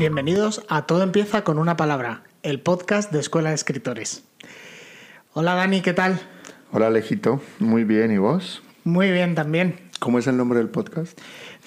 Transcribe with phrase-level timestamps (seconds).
[0.00, 4.24] Bienvenidos a Todo empieza con una palabra, el podcast de Escuela de Escritores.
[5.34, 6.18] Hola Dani, ¿qué tal?
[6.72, 8.62] Hola Alejito, muy bien, ¿y vos?
[8.84, 9.90] Muy bien también.
[9.98, 11.18] ¿Cómo es el nombre del podcast?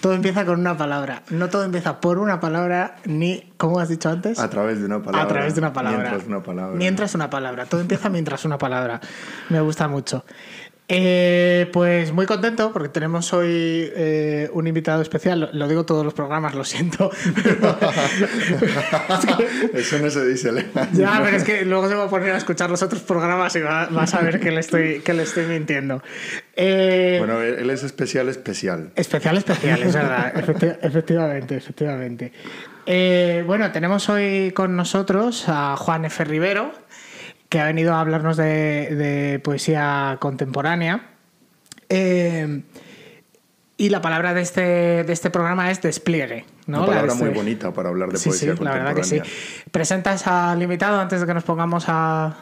[0.01, 1.21] Todo empieza con una palabra.
[1.29, 4.39] No todo empieza por una palabra, ni, ¿cómo has dicho antes?
[4.39, 5.23] A través de una palabra.
[5.23, 5.99] A través de una palabra.
[5.99, 6.75] Mientras una palabra.
[6.75, 7.65] Mientras una palabra.
[7.67, 8.99] Todo empieza mientras una palabra.
[9.49, 10.25] Me gusta mucho.
[10.95, 15.49] Eh, pues muy contento porque tenemos hoy eh, un invitado especial.
[15.51, 17.09] Lo digo todos los programas, lo siento.
[19.73, 20.87] Eso no se dice, Elena.
[20.93, 23.61] Ya, pero es que luego se va a poner a escuchar los otros programas y
[23.61, 26.03] va, vas a ver que le estoy, que le estoy mintiendo.
[26.55, 28.91] Eh, bueno, él es especial, especial.
[28.95, 30.31] Especial, especial, es verdad.
[30.83, 32.31] efectivamente, efectivamente.
[33.47, 36.23] bueno, tenemos hoy con nosotros a Juan F.
[36.23, 36.83] Rivero
[37.53, 41.11] que ha venido a hablarnos de, poesía contemporánea.
[41.87, 42.63] Eh,
[43.77, 46.47] y la palabra de este, de este programa es despliegue.
[46.65, 46.79] ¿no?
[46.79, 49.21] Una palabra muy bonita para hablar de poesía sí, La verdad que sí.
[49.69, 52.35] ¿Presentas al invitado antes de que nos pongamos a...?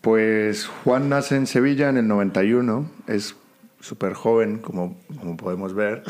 [0.00, 3.36] Pues Juan nace en Sevilla en el 91, es
[3.80, 6.02] súper joven, como, como podemos ver.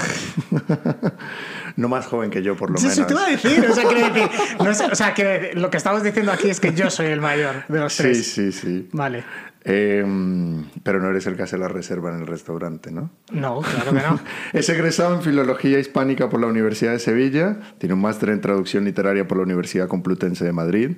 [1.76, 2.94] no más joven que yo, por lo menos.
[2.94, 3.64] Sí, te iba a decir.
[3.68, 4.30] O sea, que,
[4.62, 7.66] no o sea, que lo que estamos diciendo aquí es que yo soy el mayor
[7.68, 8.26] de los tres.
[8.26, 8.88] Sí, sí, sí.
[8.92, 9.24] Vale.
[9.62, 13.10] Em, pero no eres el que hace la reserva en el restaurante, ¿no?
[13.30, 14.20] No, claro que no.
[14.58, 18.84] es egresado en Filología Hispánica por la Universidad de Sevilla, tiene un máster en Traducción
[18.84, 20.92] Literaria por la Universidad Complutense de Madrid,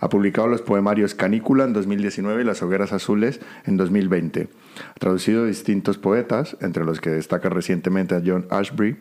[0.00, 4.48] ha publicado los poemarios Canícula en 2019 y Las Hogueras Azules en 2020.
[4.90, 8.96] Ha traducido distintos poetas, entre los que destaca recientemente a John Ashbery,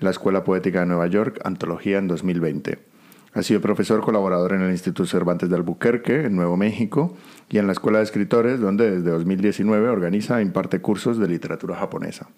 [0.00, 2.78] la Escuela Poética de Nueva York, Antología en 2020.
[3.32, 7.16] Ha sido profesor colaborador en el Instituto Cervantes de Albuquerque, en Nuevo México,
[7.50, 11.76] y en la Escuela de Escritores, donde desde 2019 organiza e imparte cursos de literatura
[11.76, 12.28] japonesa.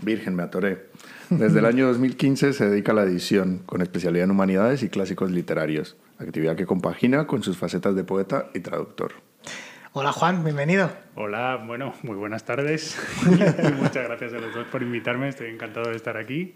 [0.00, 0.86] Virgen, me atoré.
[1.30, 5.30] Desde el año 2015 se dedica a la edición, con especialidad en humanidades y clásicos
[5.30, 9.12] literarios, actividad que compagina con sus facetas de poeta y traductor.
[9.92, 10.90] Hola Juan, bienvenido.
[11.16, 12.96] Hola, bueno, muy buenas tardes.
[13.76, 16.54] Muchas gracias a los dos por invitarme, estoy encantado de estar aquí.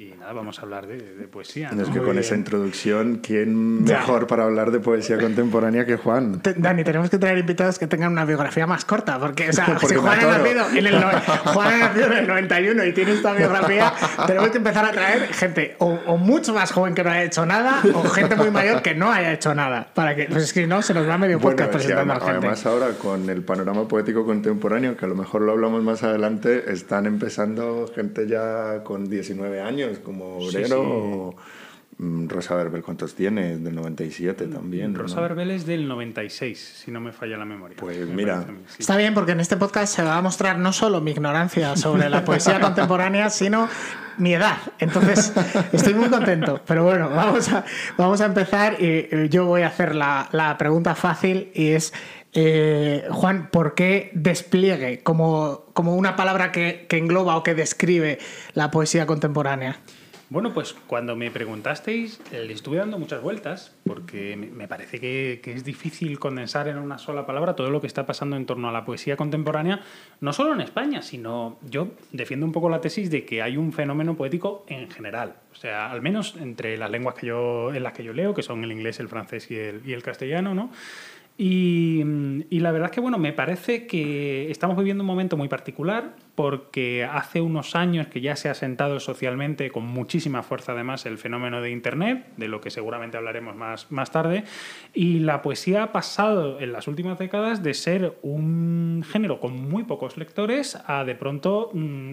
[0.00, 1.72] Y nada, vamos a hablar de, poesía.
[1.72, 1.82] ¿no?
[1.82, 6.40] Es que con esa introducción, ¿quién mejor para hablar de poesía contemporánea que Juan?
[6.56, 9.94] Dani, tenemos que traer invitados que tengan una biografía más corta, porque, o sea, si
[9.96, 13.92] Juan ha, nacido en el, Juan ha nacido en el 91 y tiene esta biografía,
[14.26, 17.82] tenemos que empezar a traer gente o, mucho más joven que no haya hecho nada,
[17.92, 19.90] o gente muy mayor que no haya hecho nada.
[19.92, 22.30] Para que, pues es que no, se nos va medio podcast presentando a gente.
[22.38, 26.72] Además, ahora con el panorama poético contemporáneo, que a lo mejor lo hablamos más adelante,
[26.72, 31.34] están empezando gente ya con 19 años como obrero.
[31.98, 33.58] Mm, Rosa Verbel, ¿cuántos tiene?
[33.58, 34.94] Del 97 también.
[34.94, 37.76] Rosa Verbel es del 96, si no me falla la memoria.
[37.78, 38.46] Pues mira.
[38.78, 42.08] Está bien, porque en este podcast se va a mostrar no solo mi ignorancia sobre
[42.08, 43.68] la poesía contemporánea, sino
[44.16, 44.56] mi edad.
[44.78, 45.34] Entonces,
[45.72, 46.62] estoy muy contento.
[46.66, 47.66] Pero bueno, vamos a,
[47.98, 51.92] vamos a empezar y yo voy a hacer la, la pregunta fácil y es.
[52.32, 58.18] Eh, Juan, ¿por qué despliegue como, como una palabra que, que engloba o que describe
[58.54, 59.80] la poesía contemporánea?
[60.30, 65.64] Bueno, pues cuando me preguntasteis, le estuve dando muchas vueltas, porque me parece que, es
[65.64, 68.84] difícil condensar en una sola palabra todo lo que está pasando en torno a la
[68.84, 69.80] poesía contemporánea,
[70.20, 73.72] no solo en España, sino yo defiendo un poco la tesis de que hay un
[73.72, 75.34] fenómeno poético en general.
[75.50, 78.44] O sea, al menos entre las lenguas que yo, en las que yo leo, que
[78.44, 80.70] son el inglés, el francés y el, y el castellano, ¿no?
[81.42, 82.04] Y,
[82.50, 87.08] la verdad es que, bueno, me parece que estamos viviendo un momento muy particular porque
[87.10, 91.62] hace unos años que ya se ha sentado socialmente con muchísima fuerza además el fenómeno
[91.62, 94.44] de Internet, de lo que seguramente hablaremos más, más tarde,
[94.92, 99.84] y la poesía ha pasado en las últimas décadas de ser un género con muy
[99.84, 101.70] pocos lectores a de pronto...
[101.72, 102.12] Mm,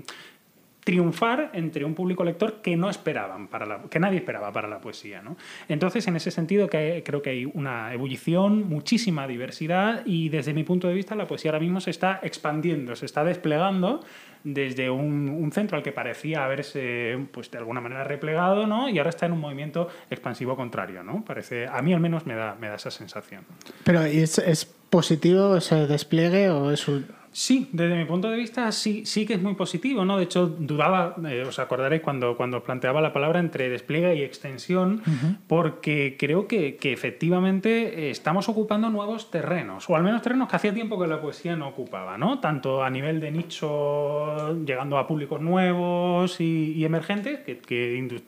[0.88, 4.80] triunfar entre un público lector que no esperaban para la, que nadie esperaba para la
[4.80, 5.22] poesía.
[5.22, 5.36] ¿no?
[5.68, 10.64] Entonces, en ese sentido, que creo que hay una ebullición, muchísima diversidad y desde mi
[10.64, 14.00] punto de vista la poesía ahora mismo se está expandiendo, se está desplegando
[14.46, 18.88] desde un, centro al que parecía haberse pues, de alguna manera replegado ¿no?
[18.88, 21.04] y ahora está en un movimiento expansivo contrario.
[21.04, 21.26] ¿no?
[21.26, 23.42] Parece, a mí al menos me da, me da esa sensación.
[23.84, 27.06] Pero ¿es, es positivo ese despliegue o es un
[27.38, 30.18] Sí, desde mi punto de vista sí, sí que es muy positivo, ¿no?
[30.18, 35.04] De hecho, dudaba, eh, os acordaréis cuando, cuando planteaba la palabra entre despliegue y extensión,
[35.46, 40.74] porque creo que, que, efectivamente estamos ocupando nuevos terrenos, o al menos terrenos que hacía
[40.74, 42.40] tiempo que la poesía no ocupaba, ¿no?
[42.40, 48.20] Tanto a nivel de nicho, llegando a públicos nuevos y, emergentes, que, que,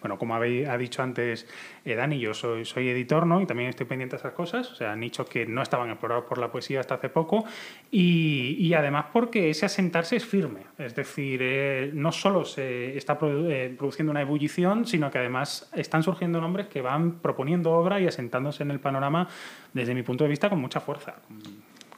[0.00, 1.46] bueno, como habéis, ha dicho antes
[1.84, 3.40] eh, Dani, yo soy, soy editor, ¿no?
[3.40, 6.38] Y también estoy pendiente de esas cosas, o sea, nichos que no estaban explorados por
[6.38, 7.44] la poesía hasta hace poco,
[7.90, 13.18] y, y además porque ese asentarse es firme, es decir, eh, no solo se está
[13.22, 18.06] eh, produciendo una ebullición, sino que además están surgiendo nombres que van proponiendo obra y
[18.06, 19.28] asentándose en el panorama,
[19.72, 21.16] desde mi punto de vista, con mucha fuerza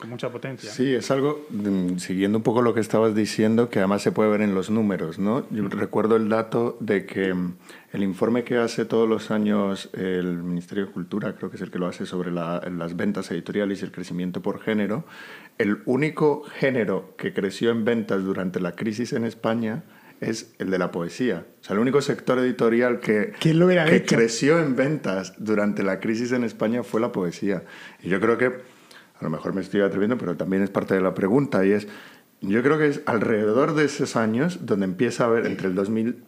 [0.00, 0.70] con mucha potencia.
[0.70, 4.31] Sí, es algo, mm, siguiendo un poco lo que estabas diciendo, que además se puede
[4.31, 5.47] ver en los números, ¿no?
[5.50, 7.55] Yo recuerdo el dato de que mm,
[7.93, 11.70] el informe que hace todos los años el Ministerio de Cultura, creo que es el
[11.70, 15.05] que lo hace sobre las ventas editoriales y el crecimiento por género,
[15.58, 19.85] el único género que creció en ventas durante la crisis en España
[20.20, 21.47] es el de la poesía.
[21.61, 26.44] O sea, el único sector editorial que, que creció en ventas durante la crisis en
[26.44, 27.64] España fue la poesía.
[28.02, 28.52] Y yo creo que
[29.21, 31.89] a lo mejor me estoy atreviendo, pero también es parte de la pregunta, y es,
[32.41, 36.25] yo creo que es alrededor de esos años donde empieza a haber, entre el 2000,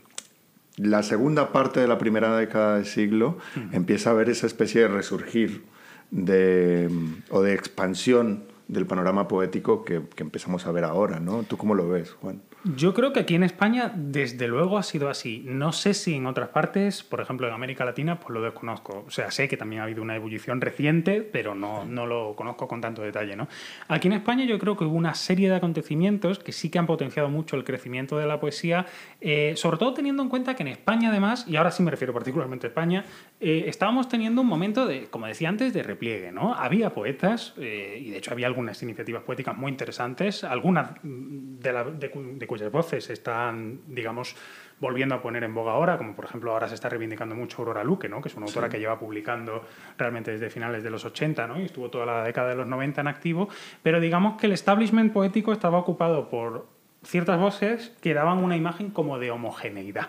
[0.77, 3.39] la segunda parte de la primera década del siglo,
[3.73, 5.65] empieza a haber esa especie de resurgir
[6.11, 6.91] de,
[7.31, 11.43] o de expansión del panorama poético que, que empezamos a ver ahora, ¿no?
[11.43, 12.41] ¿Tú cómo lo ves, Juan?
[12.65, 15.43] Yo creo que aquí en España, desde luego, ha sido así.
[15.45, 19.03] No sé si en otras partes, por ejemplo en América Latina, pues lo desconozco.
[19.05, 22.69] O sea, sé que también ha habido una ebullición reciente, pero no, no lo conozco
[22.69, 23.35] con tanto detalle.
[23.35, 23.49] ¿no?
[23.89, 26.87] Aquí en España yo creo que hubo una serie de acontecimientos que sí que han
[26.87, 28.87] potenciado mucho el crecimiento de la poesía,
[29.21, 32.15] eh, sobre todo teniendo en cuenta que en España, además, y ahora sí me refiero
[32.15, 33.05] particularmente a España,
[33.41, 36.31] eh, estábamos teniendo un momento de, como decía antes, de repliegue.
[36.31, 36.55] ¿no?
[36.55, 41.83] Había poetas, eh, y de hecho había algunas iniciativas poéticas muy interesantes, algunas de, la,
[41.83, 42.09] de
[42.53, 44.37] cuyas voces están, digamos,
[44.79, 47.83] volviendo a poner en boga ahora, como por ejemplo ahora se está reivindicando mucho Aurora
[47.83, 48.21] Luque, ¿no?
[48.21, 49.65] que es una autora que lleva publicando
[49.97, 51.59] realmente desde finales de los 80 ¿no?
[51.59, 53.49] y estuvo toda la década de los 90 en activo,
[53.83, 56.67] pero digamos que el establishment poético estaba ocupado por
[57.03, 60.09] ciertas voces que daban una imagen como de homogeneidad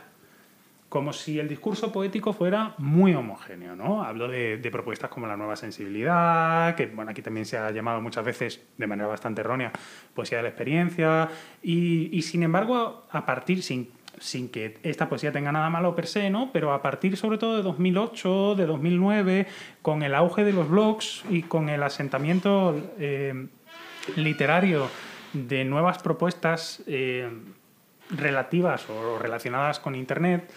[0.93, 4.03] como si el discurso poético fuera muy homogéneo, ¿no?
[4.03, 8.23] Hablo de, propuestas como la nueva sensibilidad, que bueno, aquí también se ha llamado muchas
[8.23, 9.71] veces, de manera bastante errónea,
[10.13, 11.29] poesía de la experiencia,
[11.63, 16.29] y, sin embargo, a partir, sin, sin que esta poesía tenga nada malo per se,
[16.29, 16.51] ¿no?
[16.53, 19.47] Pero a partir sobre todo de 2008, de 2009,
[19.81, 23.47] con el auge de los blogs y con el asentamiento eh,
[24.15, 24.87] literario
[25.33, 27.31] de nuevas propuestas eh,
[28.11, 30.51] relativas o relacionadas con Internet,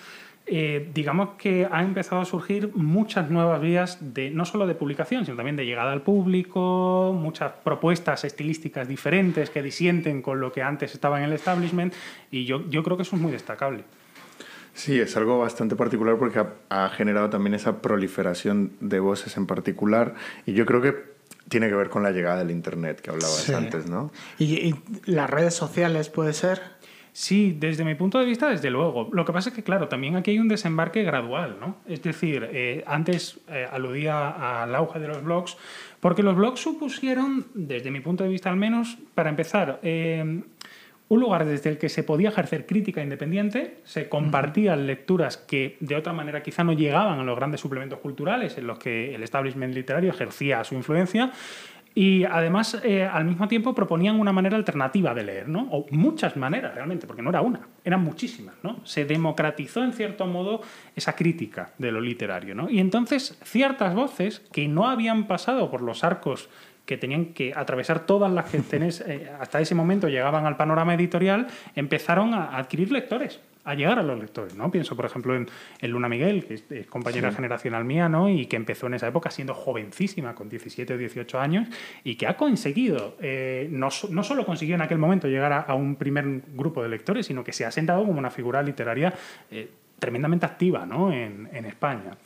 [0.48, 5.25] eh, digamos que han empezado a surgir muchas nuevas vías de no solo de publicación,
[5.25, 10.62] sino también de llegada al público, muchas propuestas estilísticas diferentes que disienten con lo que
[10.62, 11.93] antes estaba en el establishment
[12.31, 13.82] y yo, yo creo que eso es muy destacable.
[14.72, 20.14] Sí, es algo bastante particular porque ha, generado también esa proliferación de voces en particular
[20.44, 21.16] y yo creo que
[21.49, 24.12] tiene que ver con la llegada del Internet que hablabas antes, ¿no?
[24.38, 24.75] ¿Y, ¿Y
[25.06, 26.75] las redes sociales puede ser?
[27.18, 29.08] Sí, desde mi punto de vista, desde luego.
[29.10, 31.78] Lo que pasa es que, claro, también aquí hay un desembarque gradual, ¿no?
[31.88, 35.56] Es decir, eh, antes eh, aludía al auge de los blogs,
[36.00, 40.42] porque los blogs supusieron, desde mi punto de vista al menos, para empezar, eh,
[41.08, 45.94] un lugar desde el que se podía ejercer crítica independiente, se compartían lecturas que de
[45.94, 49.72] otra manera quizá no llegaban a los grandes suplementos culturales en los que el establishment
[49.72, 51.32] literario ejercía su influencia,
[51.98, 55.66] y además, eh, al mismo tiempo, proponían una manera alternativa de leer, ¿no?
[55.70, 58.85] O muchas maneras, realmente, porque no era una, eran muchísimas, ¿no?
[58.85, 60.61] Se democratizó, en cierto modo,
[60.94, 62.68] esa crítica de lo literario, ¿no?
[62.68, 66.50] Y entonces, ciertas voces que no habían pasado por los arcos
[66.85, 71.47] que tenían que atravesar todas las que eh, hasta ese momento llegaban al panorama editorial,
[71.75, 74.70] empezaron a adquirir lectores a llegar a los lectores, ¿no?
[74.70, 75.46] Pienso, por ejemplo, en,
[75.90, 78.30] Luna Miguel, que es, compañera generacional mía, ¿no?
[78.30, 81.68] Y que empezó en esa época siendo jovencísima, con 17 o 18 años,
[82.04, 85.96] y que ha conseguido, eh, no, no, solo consiguió en aquel momento llegar a, un
[85.96, 89.12] primer grupo de lectores, sino que se ha sentado como una figura literaria
[89.50, 89.68] eh,
[89.99, 91.12] tremendamente activa, ¿no?
[91.12, 92.16] En, en España.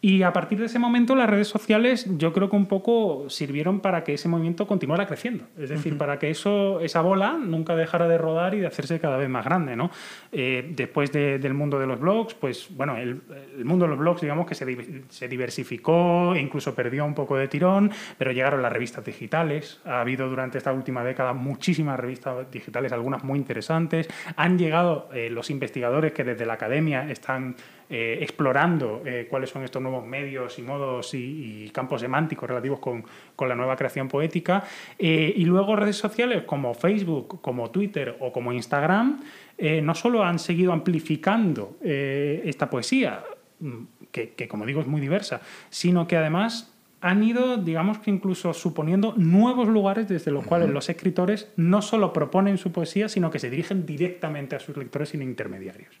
[0.00, 3.80] Y a partir de ese momento las redes sociales yo creo que un poco sirvieron
[3.80, 5.46] para que ese movimiento continuara creciendo.
[5.58, 9.16] Es decir, para que eso, esa bola nunca dejara de rodar y de hacerse cada
[9.16, 9.74] vez más grande.
[9.74, 9.90] ¿no?
[10.30, 13.22] Eh, después del mundo de los blogs, pues bueno, el,
[13.64, 17.90] mundo de los blogs digamos que se, se, diversificó, incluso perdió un poco de tirón,
[18.16, 19.80] pero llegaron las revistas digitales.
[19.84, 24.08] Ha habido durante esta última década muchísimas revistas digitales, algunas muy interesantes.
[24.36, 27.56] Han llegado eh, los investigadores que desde la academia están
[27.90, 33.04] eh, explorando cuáles son estos nuevos medios y modos y, campos semánticos relativos con,
[33.48, 34.64] la nueva creación poética.
[34.98, 39.20] Eh, y luego redes sociales como Facebook, como Twitter o como Instagram,
[39.56, 43.24] eh, no solo han seguido amplificando esta poesía,
[43.60, 45.40] mm, que, que como digo es muy diversa,
[45.70, 50.88] sino que además han ido, digamos que incluso suponiendo nuevos lugares desde los cuales los
[50.88, 55.22] escritores no solo proponen su poesía, sino que se dirigen directamente a sus lectores sin
[55.22, 55.94] intermediarios.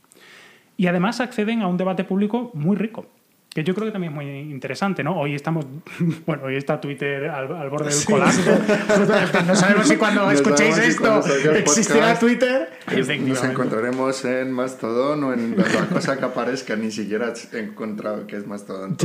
[0.78, 3.06] Y además acceden a un debate público muy rico
[3.58, 5.18] que yo creo que también es muy interesante, ¿no?
[5.18, 5.66] Hoy estamos,
[6.26, 8.40] bueno, hoy está Twitter al, borde del colapso.
[9.46, 11.20] no sabemos si cuando escuchéis esto
[11.54, 12.70] existirá Twitter.
[13.26, 18.36] Nos encontraremos en Mastodon o en la cosa que aparezca, ni siquiera he encontrado que
[18.36, 18.96] es Mastodon.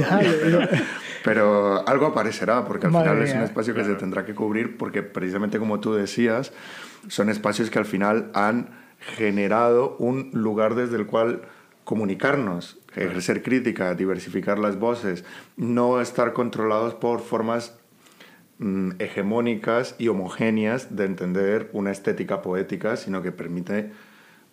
[1.24, 5.02] pero, algo aparecerá, porque al final es un espacio que se tendrá que cubrir, porque
[5.02, 6.52] precisamente como tú decías,
[7.08, 11.42] son espacios que al final han generado un lugar desde el cual
[11.84, 15.26] comunicarnos, ejercer crítica, diversificar las voces,
[15.58, 17.78] no estar controlados por formas
[18.60, 23.92] mm, hegemónicas y homogéneas de entender una estética poética, sino que permite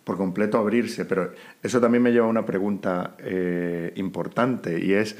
[0.03, 1.05] por completo abrirse.
[1.05, 1.33] Pero
[1.63, 5.15] eso también me lleva a una pregunta eh, importante y es,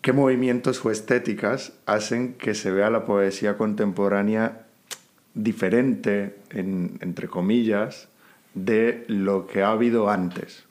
[0.00, 4.66] ¿qué movimientos o estéticas hacen que se vea la poesía contemporánea
[5.34, 8.08] diferente, entre comillas,
[8.54, 10.64] de lo que ha habido antes?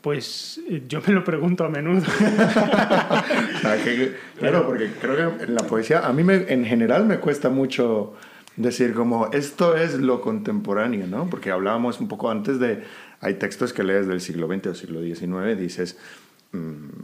[0.00, 2.02] Pues eh, yo me lo pregunto a menudo.
[4.38, 8.14] claro, porque creo que en la poesía, a mí me, en general me cuesta mucho
[8.56, 11.28] decir como esto es lo contemporáneo, ¿no?
[11.30, 12.82] Porque hablábamos un poco antes de,
[13.20, 15.96] hay textos que lees del siglo XX o siglo XIX, dices,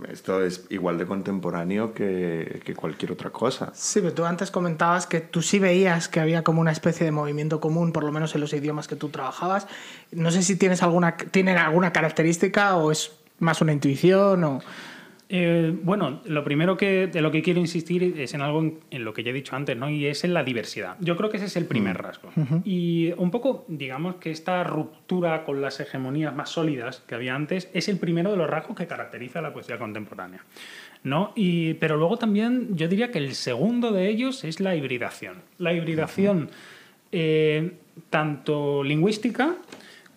[0.08, 3.72] esto es igual de contemporáneo que, que, cualquier otra cosa.
[3.74, 7.12] Sí, pero tú antes comentabas que tú sí veías que había como una especie de
[7.12, 9.66] movimiento común, por lo menos en los idiomas que tú trabajabas.
[10.12, 14.60] No sé si tienes alguna, tienen alguna característica o es más una intuición o...
[15.28, 19.14] Eh, bueno, lo primero que, de lo que quiero insistir es en algo en, lo
[19.14, 19.88] que ya he dicho antes, ¿no?
[19.88, 20.96] Y es en la diversidad.
[21.00, 22.02] Yo creo que ese es el primer mm.
[22.02, 22.30] rasgo.
[22.64, 27.70] Y un poco, digamos que esta ruptura con las hegemonías más sólidas que había antes
[27.72, 30.44] es el primero de los rasgos que caracteriza a la poesía contemporánea.
[31.04, 31.32] ¿no?
[31.34, 35.36] Y, pero luego también yo diría que el segundo de ellos es la hibridación.
[35.58, 36.50] La hibridación
[37.12, 37.72] eh,
[38.10, 39.56] tanto lingüística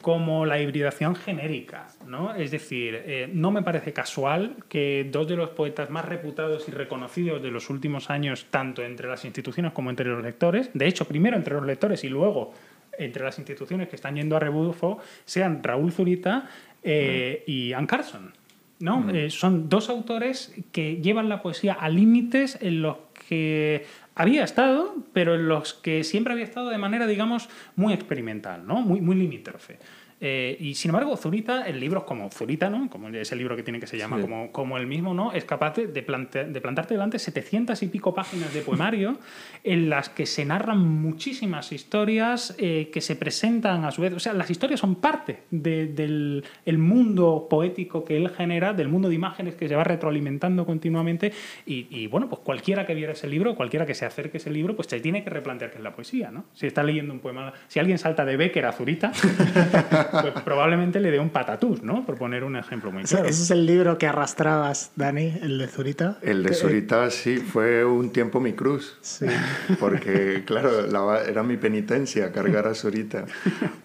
[0.07, 1.87] como la hibridación genérica.
[2.07, 2.33] ¿no?
[2.33, 6.71] Es decir, eh, no me parece casual que dos de los poetas más reputados y
[6.71, 11.09] reconocidos de los últimos años, tanto entre las instituciones como entre los lectores, de hecho,
[11.09, 12.53] primero entre los lectores y luego
[12.97, 16.49] entre las instituciones que están yendo a rebufo, sean Raúl Zurita
[16.83, 18.31] eh, y Ann Carson.
[18.79, 19.09] ¿no?
[19.09, 22.97] Eh, son dos autores que llevan la poesía a límites en los
[23.27, 23.85] que
[24.15, 28.81] había estado, pero en los que siempre había estado de manera, digamos, muy experimental, ¿no?
[28.81, 29.77] muy, muy limítrofe.
[30.19, 32.89] Eh, y sin embargo, Zurita, en libros como Zurita, ¿no?
[32.89, 35.31] como ese libro que tiene que se llama como, como el mismo, ¿no?
[35.31, 39.19] es capaz de, de, plantarte delante 700 y pico páginas de poemario
[39.63, 44.13] en las que se narran muchísimas historias eh, que se presentan a su vez.
[44.13, 49.09] O sea, las historias son parte del el mundo poético que él genera, del mundo
[49.09, 51.31] de imágenes que se va retroalimentando continuamente.
[51.65, 54.75] Y, bueno, pues cualquiera que viera ese libro, cualquiera que se acerque a ese libro,
[54.75, 56.31] pues se tiene que replantear qué es la poesía.
[56.31, 56.45] ¿no?
[56.53, 59.11] Si está leyendo un poema, si alguien salta de Becker a Zurita.
[60.11, 62.05] pues probablemente le dé un patatús, ¿no?
[62.05, 63.25] Por poner un ejemplo muy claro.
[63.25, 66.17] ¿Ese es el libro que arrastrabas, Dani, el de Zurita?
[66.21, 68.97] El de Zurita, sí, fue un tiempo mi cruz.
[69.01, 69.25] Sí.
[69.79, 70.85] Porque, claro,
[71.21, 73.25] era mi penitencia cargar a Zurita.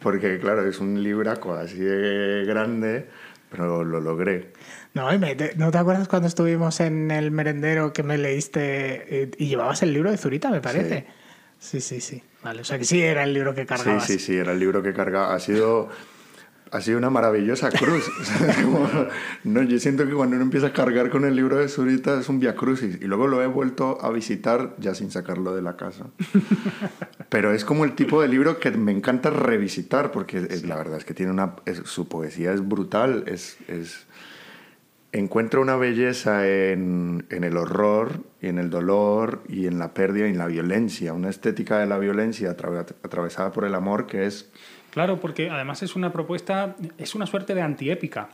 [0.01, 3.07] Porque, claro, es un libraco así de grande,
[3.51, 4.53] pero lo logré.
[4.95, 9.93] No, ¿no te acuerdas cuando estuvimos en el merendero que me leíste y, llevabas el
[9.93, 11.07] libro de Zurita, me parece?
[11.59, 12.23] Sí, sí, sí.
[12.43, 14.05] Vale, o sea que sí era el libro que cargabas.
[14.05, 15.33] Sí, sí, sí, era el libro que cargaba.
[15.33, 15.89] Ha sido
[16.73, 18.11] ha sido una maravillosa cruz.
[19.45, 22.31] no, yo siento que cuando uno empieza a cargar con el libro de Zurita es
[22.31, 25.77] un via crucis y luego lo he vuelto a visitar ya sin sacarlo de la
[25.77, 26.07] casa.
[27.29, 30.97] Pero es como el tipo de libro que me encanta revisitar porque es, la verdad
[30.97, 34.07] es que tiene una su poesía es brutal, es, es
[35.13, 40.27] encuentra una belleza en, en, el horror y en el dolor y en la pérdida
[40.27, 44.51] y en la violencia, una estética de la violencia atravesada por el amor que es
[44.93, 48.29] Claro, porque además es una propuesta, es una suerte de antiépica.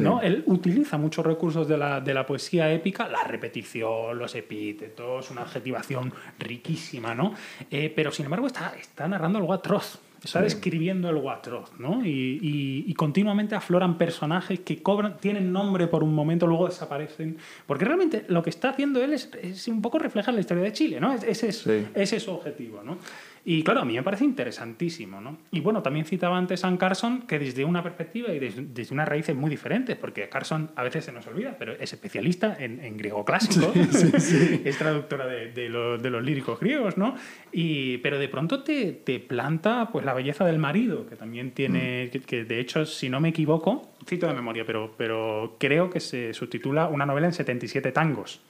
[0.00, 0.20] ¿no?
[0.20, 5.42] Él utiliza muchos recursos de la, de la, poesía épica, la repetición, los epítetos, una
[5.42, 7.34] adjetivación riquísima, ¿no?
[7.70, 12.04] Eh, pero sin embargo está, está narrando algo atroz, está describiendo algo atroz, ¿no?
[12.04, 17.36] Y, y, continuamente afloran personajes que cobran, tienen nombre por un momento, luego desaparecen.
[17.66, 20.72] Porque realmente lo que está haciendo él es, es un poco reflejar la historia de
[20.72, 21.12] Chile, ¿no?
[21.12, 22.98] Ese es, ese es su objetivo, ¿no?
[23.46, 25.36] Y claro, a mí me parece interesantísimo, ¿no?
[25.50, 29.06] Y bueno, también citaba antes a Carson, que desde una perspectiva y desde, desde unas
[29.06, 32.96] raíces muy diferentes, porque Carson a veces se nos olvida, pero es especialista en, en
[32.96, 37.16] griego clásico, es traductora de, de, lo- de los líricos griegos, ¿no?
[37.52, 42.08] Y, pero de pronto te, te planta pues la belleza del marido, que también tiene,
[42.10, 46.00] que, que de hecho, si no me equivoco, cito de memoria, pero, pero creo que
[46.00, 48.40] se subtitula una novela en 77 tangos.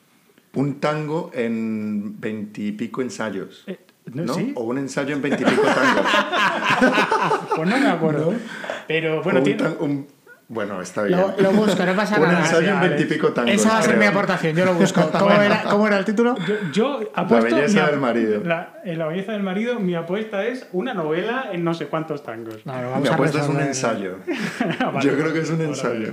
[0.55, 3.65] Un tango en veintipico ensayos.
[3.67, 3.77] Eh,
[4.12, 4.34] ¿no?
[4.34, 4.52] ¿Sí?
[4.56, 6.06] O un ensayo en veintipico tangos.
[7.56, 8.34] Pues no me acuerdo.
[8.88, 9.62] Pero bueno, un tiene...
[9.78, 10.06] un-
[10.49, 11.18] Bueno, está bien.
[11.18, 12.40] Lo, lo busco, no pasa un nada.
[12.40, 13.54] ensayo en veintipico tangos.
[13.54, 14.00] Esa va a ser creo.
[14.00, 15.11] mi aportación, yo lo busco.
[15.18, 16.34] ¿Cómo, era, cómo era el título?
[16.46, 17.54] Yo, yo apuesto.
[17.54, 18.42] belleza mi del marido.
[18.44, 22.23] La, en la belleza del marido, mi apuesta es una novela en no sé cuántos
[22.23, 22.66] tangos.
[22.66, 24.18] No, Mi a apuesta es un ensayo.
[24.92, 25.00] Vale.
[25.08, 26.12] Yo creo que es un Ahora ensayo.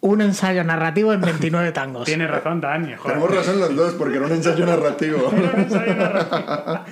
[0.00, 2.04] Un ensayo narrativo en 29 tangos.
[2.04, 2.94] Tienes razón, Dani.
[2.94, 3.16] joder.
[3.18, 5.32] Tenemos razón los dos, porque era un ensayo narrativo.
[5.36, 6.86] Era un ensayo narrativo.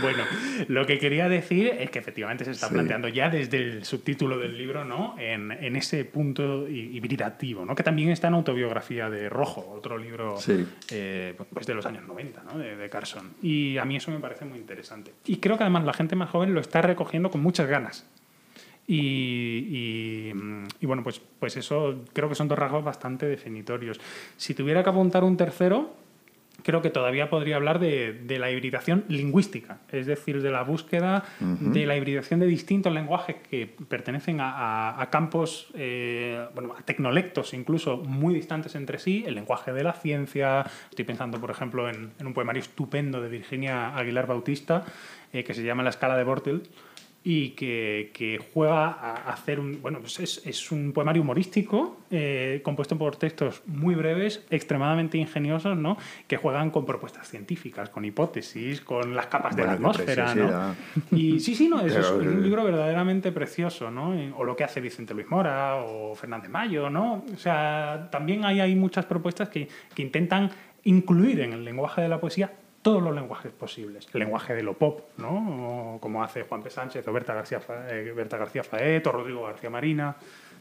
[0.00, 0.22] bueno,
[0.68, 2.74] lo que quería decir es que efectivamente se está Sí.
[2.74, 5.16] planteando ya desde el subtítulo del libro, ¿no?
[5.18, 7.74] En, en ese punto hi- hibridativo, ¿no?
[7.74, 10.64] Que también está en autobiografía de Rojo, otro libro Sí.
[10.92, 12.58] eh, pues de los años 90, ¿no?
[12.58, 13.30] De, de Carson.
[13.42, 15.12] Y a mí eso me parece muy interesante.
[15.26, 18.06] Y creo que además la gente más joven lo está recogiendo con muchas ganas.
[18.86, 20.32] Y, y,
[20.80, 24.00] y bueno, pues, pues eso creo que son dos rasgos bastante definitorios.
[24.36, 25.94] Si tuviera que apuntar un tercero,
[26.64, 31.24] creo que todavía podría hablar de, de la hibridación lingüística, es decir, de la búsqueda
[31.40, 34.50] de la hibridación de distintos lenguajes que pertenecen a,
[34.90, 39.82] a- a campos, eh, bueno, a tecnolectos incluso muy distantes entre sí, el lenguaje de
[39.82, 44.84] la ciencia, estoy pensando, por ejemplo, en, en un poemario estupendo de Virginia Aguilar Bautista,
[45.32, 46.62] eh, que se llama La escala de Bortel,
[47.24, 49.80] y que, que juega a hacer un.
[49.80, 55.76] Bueno, pues es, es un poemario humorístico eh, compuesto por textos muy breves, extremadamente ingeniosos,
[55.76, 55.96] ¿no?
[56.26, 60.74] Que juegan con propuestas científicas, con hipótesis, con las capas de la Bueno, atmósfera, ¿no?
[61.16, 64.14] Y sí, sí, no, es, es un eh, libro verdaderamente precioso, ¿no?
[64.14, 67.24] Eh, O lo que hace Vicente Luis Mora o Fernández Mayo, ¿no?
[67.32, 70.50] O sea, también hay, hay muchas propuestas que, que intentan
[70.84, 72.50] incluir en el lenguaje de la poesía
[72.82, 74.08] todos los lenguajes posibles.
[74.12, 75.98] El lenguaje de lo pop, ¿no?
[76.00, 76.70] Como hace Juan P.
[76.70, 80.16] Sánchez o Berta García, eh, Berta García Faet o Rodrigo García Marina.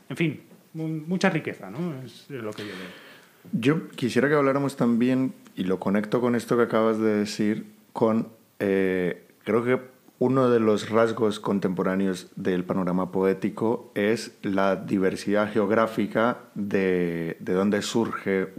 [0.07, 0.41] En fin,
[0.73, 2.01] mu- mucha riqueza, ¿no?
[2.03, 3.11] Es lo que yo veo.
[3.53, 8.29] Yo quisiera que habláramos también, y lo conecto con esto que acabas de decir, con,
[8.59, 9.79] eh, creo que
[10.21, 17.81] uno de los rasgos contemporáneos del panorama poético es la diversidad geográfica de, de donde
[17.81, 18.49] surge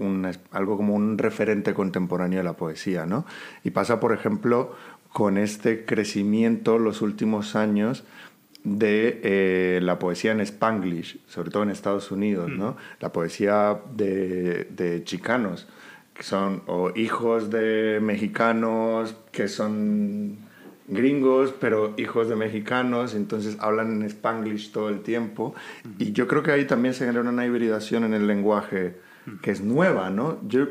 [0.50, 3.26] algo como un referente contemporáneo de la poesía, ¿no?
[3.62, 4.74] Y pasa, por ejemplo,
[5.12, 8.02] con este crecimiento los últimos años
[8.64, 12.76] de eh, la poesía en Spanglish, sobre todo en Estados Unidos, ¿no?
[12.98, 15.68] La poesía de, de chicanos,
[16.12, 20.50] que son o hijos de mexicanos que son
[20.92, 25.54] gringos, pero hijos de mexicanos, entonces hablan en Spanglish todo el tiempo.
[25.98, 28.96] Y yo creo que ahí también se genera una hibridación en el lenguaje
[29.40, 30.38] que es nueva, ¿no?
[30.48, 30.66] Yo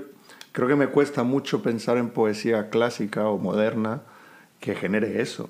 [0.51, 4.01] creo que me cuesta mucho pensar en poesía clásica o moderna
[4.59, 5.49] que genere eso,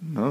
[0.00, 0.28] ¿no?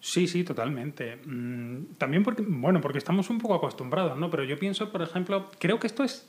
[0.00, 1.18] Sí, sí, totalmente.
[1.24, 4.30] Mm, También porque, bueno, porque estamos un poco acostumbrados, ¿no?
[4.30, 6.28] Pero yo pienso, por ejemplo, creo que esto es,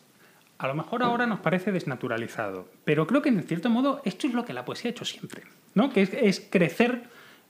[0.57, 4.33] a lo mejor ahora nos parece desnaturalizado, pero creo que en cierto modo esto es
[4.33, 5.43] lo que la poesía ha hecho siempre,
[5.77, 5.91] ¿no?
[5.91, 7.03] Que es, crecer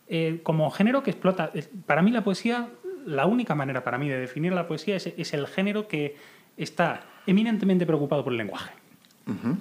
[0.09, 1.49] eh, como género que explota.
[1.85, 2.67] Para mí la poesía,
[3.05, 6.17] la única manera para mí de definir la poesía es, es el género que
[6.57, 8.71] está eminentemente preocupado por el lenguaje.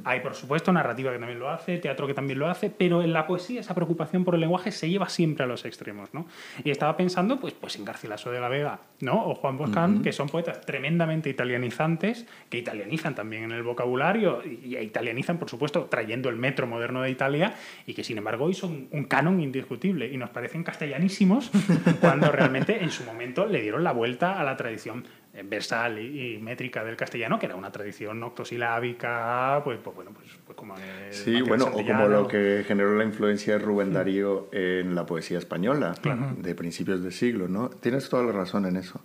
[0.05, 3.13] Hay, por supuesto, narrativa que también lo hace, teatro que también lo hace, pero en
[3.13, 6.27] la poesía esa preocupación por el lenguaje se lleva siempre a los extremos, ¿no?
[6.65, 9.27] Y estaba pensando, pues, pues en Garcilaso de la Vega, ¿no?
[9.27, 14.75] O Juan Boscan, que son poetas tremendamente italianizantes, que italianizan también en el vocabulario y,
[14.75, 17.55] y italianizan, por supuesto, trayendo el metro moderno de Italia
[17.87, 21.51] y que, sin embargo, hoy son un canon indiscutible y nos parecen castellanísimos
[22.01, 25.05] cuando realmente en su momento le dieron la vuelta a la tradición
[25.45, 30.29] versal y, y métrica del castellano, que era una tradición octosilábica, pues, pues bueno, pues,
[30.45, 30.77] pues como...
[30.77, 35.07] el Sí, bueno, o como lo que generó la influencia de Rubén Darío en la
[35.07, 35.95] poesía española
[36.39, 37.69] de principios de siglo, ¿no?
[37.69, 39.01] Tienes toda la razón en eso.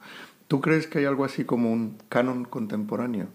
[0.47, 3.27] ¿Tú crees que hay algo así como un canon contemporáneo?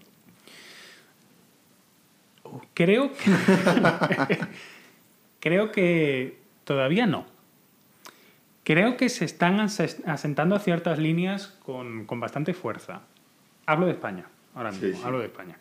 [2.73, 3.31] Creo que,
[5.39, 7.36] creo que todavía no.
[8.67, 12.99] Creo que se están asentando ciertas líneas con, con bastante fuerza.
[13.65, 15.01] Hablo de España, ahora mismo, sí.
[15.05, 15.57] hablo de España.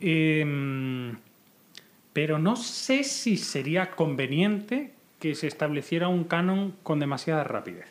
[0.00, 1.16] Em,
[2.12, 7.88] pero no sé si sería conveniente que se estableciera un canon con demasiada rapidez.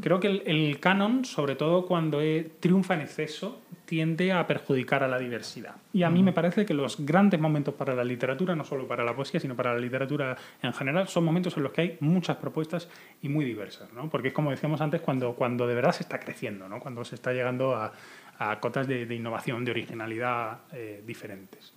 [0.00, 2.20] Creo que el, el, canon, sobre todo cuando
[2.60, 5.76] triunfa en exceso, tiende a perjudicar a la diversidad.
[5.92, 9.04] Y a mí me parece que los grandes momentos para la literatura, no solo para
[9.04, 12.36] la poesía, sino para la literatura en general, son momentos en los que hay muchas
[12.36, 12.88] propuestas
[13.20, 13.92] y muy diversas.
[13.92, 14.08] ¿no?
[14.08, 16.80] Porque es como decíamos antes, cuando, cuando de verdad se está creciendo, ¿no?
[16.80, 17.92] cuando se está llegando a,
[18.38, 21.74] a cotas de, de, innovación, de originalidad eh, diferentes.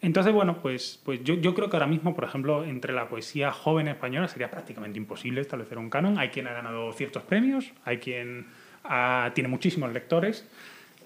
[0.00, 3.50] Entonces, bueno, pues, pues yo, yo, creo que ahora mismo, por ejemplo, entre la poesía
[3.50, 6.18] joven española sería prácticamente imposible establecer un canon.
[6.18, 8.46] Hay quien ha ganado ciertos premios, hay quien
[8.84, 10.46] ha, tiene muchísimos lectores,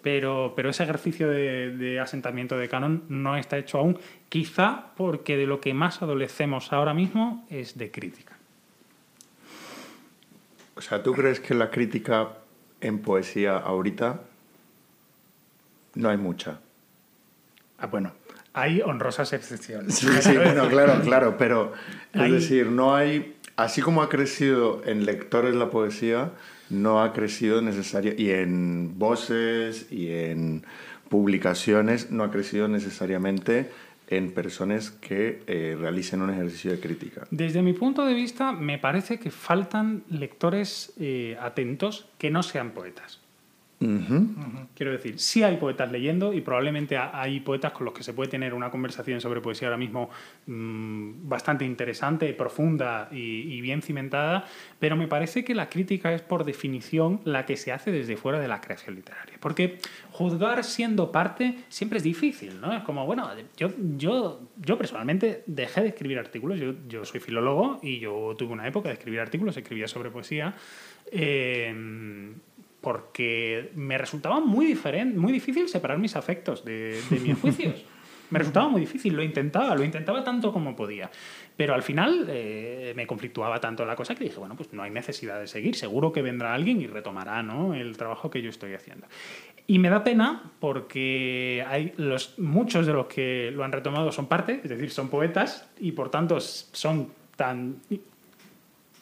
[0.02, 5.38] pero, pero ese ejercicio de, de, asentamiento de canon no está hecho aún, quizá porque
[5.38, 8.37] de lo que más adolecemos ahora mismo es de crítica.
[10.74, 12.31] O sea, ¿tú crees que la crítica
[12.81, 14.22] en poesía ahorita
[15.94, 16.61] no hay mucha?
[17.78, 18.12] Ah, bueno,
[18.54, 19.94] hay honrosas excepciones.
[19.94, 21.72] Sí, sí, bueno, claro, claro, pero
[22.12, 26.30] es decir, no hay, así como ha crecido en lectores la poesía,
[26.70, 30.64] no ha crecido necesaria, y en voces y en
[31.08, 33.70] publicaciones, no ha crecido necesariamente
[34.08, 37.26] en personas que eh, realicen un ejercicio de crítica.
[37.30, 42.72] Desde mi punto de vista, me parece que faltan lectores eh, atentos que no sean
[42.72, 43.21] poetas.
[43.82, 44.66] Uh -huh.
[44.74, 48.30] Quiero decir, sí hay poetas leyendo y probablemente hay poetas con los que se puede
[48.30, 50.10] tener una conversación sobre poesía ahora mismo
[50.46, 54.44] mmm, bastante interesante, profunda y, y, bien cimentada,
[54.78, 58.38] pero me parece que la crítica es por definición la que se hace desde fuera
[58.38, 59.36] de la creación literaria.
[59.40, 59.78] Porque
[60.10, 62.72] juzgar siendo parte siempre es difícil, ¿no?
[62.72, 67.80] Es como, bueno, yo, yo, yo personalmente dejé de escribir artículos, yo, yo soy filólogo
[67.82, 70.54] y yo tuve una época de escribir artículos, escribía sobre poesía.
[71.10, 71.74] Eh,
[72.82, 77.86] porque me resultaba muy, diferente, muy difícil separar mis afectos de, de mis juicios.
[78.32, 81.10] Me resultaba muy difícil, lo intentaba, lo intentaba tanto como podía.
[81.54, 84.90] Pero al final eh, me conflictuaba tanto la cosa que dije, bueno, pues no hay
[84.90, 87.74] necesidad de seguir, seguro que vendrá alguien y retomará ¿no?
[87.74, 89.06] el trabajo que yo estoy haciendo.
[89.66, 94.26] Y me da pena porque hay los, muchos de los que lo han retomado son
[94.26, 97.76] parte, es decir, son poetas y por tanto son tan,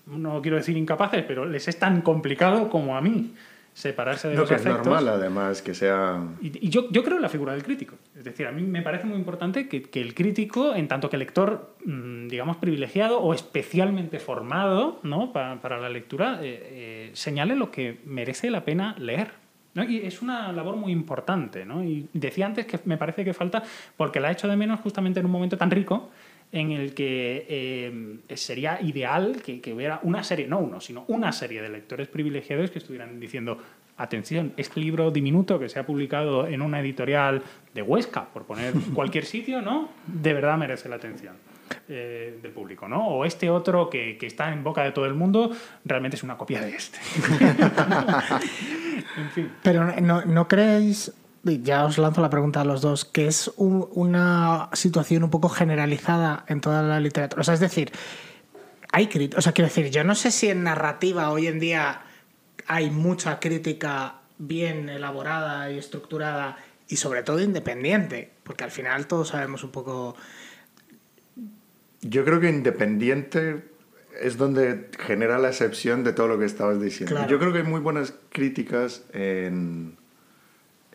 [0.07, 3.33] no quiero decir incapaces, pero les es tan complicado como a mí
[3.81, 4.81] separarse de no, los que afectos.
[4.81, 7.97] es normal además que sea y, y yo, yo, creo en la figura del crítico
[8.17, 11.17] es decir a mí me parece muy importante que, que el crítico en tanto que
[11.17, 15.33] lector mmm, digamos privilegiado o especialmente formado ¿no?
[15.33, 19.41] para, para la lectura eh, eh, señale lo que merece la pena leer
[19.75, 19.85] ¿no?
[19.85, 21.65] Y es una labor muy importante.
[21.65, 21.85] ¿no?
[21.85, 23.63] Y decía antes que me parece que falta,
[23.97, 26.11] porque la he hecho de menos justamente en un momento tan rico
[26.53, 31.33] en el que eh, sería ideal que, que, hubiera una serie, no uno, sino una
[31.33, 33.59] serie de lectores privilegiados que estuvieran diciendo,
[33.97, 37.43] atención, este libro diminuto que se ha publicado en una editorial
[37.75, 39.91] de Huesca, por poner cualquier sitio, ¿no?
[40.07, 41.37] De verdad merece la atención.
[41.89, 43.07] Eh, del público, ¿no?
[43.07, 45.53] O este otro que, que, está en boca de todo el mundo
[45.85, 46.99] realmente es una copia de este.
[49.17, 49.53] en fin.
[49.63, 51.13] Pero no, ¿no creéis
[51.45, 55.49] ya os lanzo la pregunta a los dos, que es un, una situación un poco
[55.49, 57.41] generalizada en toda la literatura.
[57.41, 57.93] O sea, es decir,
[58.93, 62.03] hay crítica, o sea, quiero decir, yo no sé si en narrativa hoy en día
[62.67, 66.57] hay mucha crítica bien elaborada y estructurada
[66.89, 70.17] y sobre todo independiente, porque al final todos sabemos un poco...
[72.03, 73.65] Yo creo que independiente
[74.21, 77.15] es donde genera la excepción de todo lo que estabas diciendo.
[77.15, 77.31] Claro.
[77.31, 80.00] Yo creo que hay muy buenas críticas en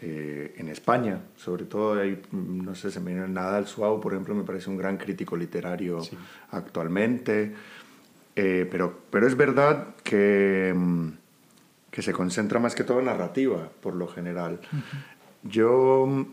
[0.01, 4.35] eh, en España, sobre todo, hay, no sé, se me viene Nadal Suau, por ejemplo,
[4.35, 6.17] me parece un gran crítico literario sí.
[6.51, 7.53] actualmente,
[8.35, 11.09] eh, pero, pero es verdad que, mm,
[11.91, 14.59] que se concentra más que todo en narrativa, por lo general.
[14.73, 15.49] Uh -huh.
[15.49, 16.27] Yo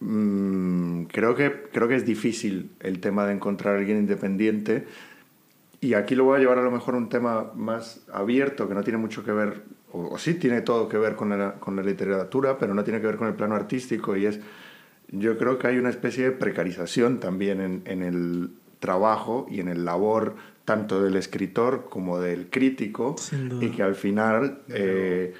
[0.00, 4.86] mmm, creo, que, creo que es difícil el tema de encontrar a alguien independiente,
[5.80, 8.74] y aquí lo voy a llevar a lo mejor a un tema más abierto, que
[8.74, 11.76] no tiene mucho que ver o, o, sí tiene todo que ver con la, con
[11.76, 14.40] la literatura, pero no tiene que ver con el plano artístico y es,
[15.10, 19.68] yo creo que hay una especie de precarización también en, en el trabajo y en
[19.68, 20.34] el labor
[20.68, 23.16] tanto del escritor como del crítico
[23.60, 25.32] y que al final eh,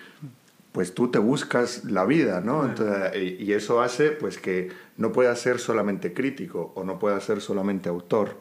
[0.73, 2.65] pues tú te buscas la vida, ¿no?
[2.65, 7.43] Entonces, y eso hace pues que no puedas ser solamente crítico o no puedas ser
[7.43, 8.39] solamente autor.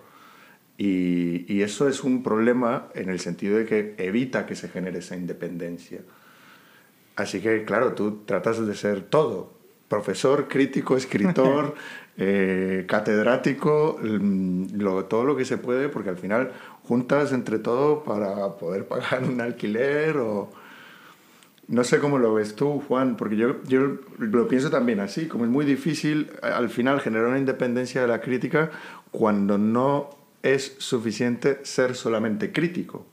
[0.78, 5.00] Y, y, eso es un problema en el sentido de que evita que se genere
[5.00, 6.02] esa independencia.
[7.18, 9.52] Así que, claro, tú tratas de ser todo.
[9.88, 11.74] Profesor, crítico, escritor,
[12.18, 16.52] eh, catedrático, lo, todo lo que se puede, porque al final
[16.84, 20.52] juntas entre todo para poder pagar un alquiler o...
[21.68, 25.44] No sé cómo lo ves tú, Juan, porque yo, yo lo pienso también así, como
[25.44, 28.72] es muy difícil al final generar una independencia de la crítica
[29.12, 30.17] cuando no
[30.54, 33.08] es suficiente ser solamente crítico.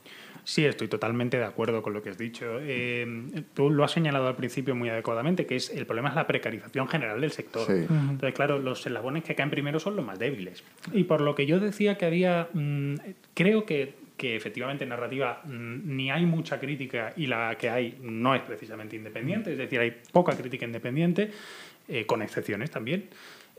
[0.45, 2.59] Sí, estoy totalmente de acuerdo con lo que has dicho.
[2.61, 6.27] Eh, tú lo has señalado al principio muy adecuadamente, que es el problema es la
[6.27, 7.65] precarización general del sector.
[7.65, 7.87] Sí.
[7.89, 10.63] Entonces, claro, los eslabones que caen primero son los más débiles.
[10.93, 12.93] Y por lo que yo decía que había, mm,
[13.33, 17.97] creo que, que efectivamente en narrativa mm, ni hay mucha crítica y la que hay
[18.03, 21.31] no es precisamente independiente, es decir, hay poca crítica independiente,
[21.87, 23.09] eh, con excepciones también.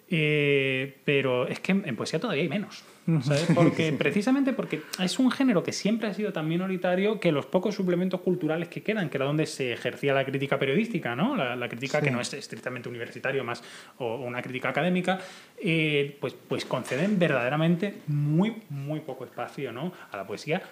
[0.09, 2.85] Eh, pero es que en poesía todavía hay menos.
[3.23, 3.47] ¿sabes?
[3.55, 7.75] Porque, precisamente porque es un género que siempre ha sido tan minoritario que los pocos
[7.75, 11.37] suplementos culturales que quedan, que era donde se ejercía la crítica periodística, ¿no?
[11.37, 13.62] la, la crítica que no es estrictamente universitario más
[13.99, 15.21] o una crítica académica,
[15.62, 19.92] eh, pues, pues conceden verdaderamente muy, muy poco espacio ¿no?
[20.11, 20.62] a la poesía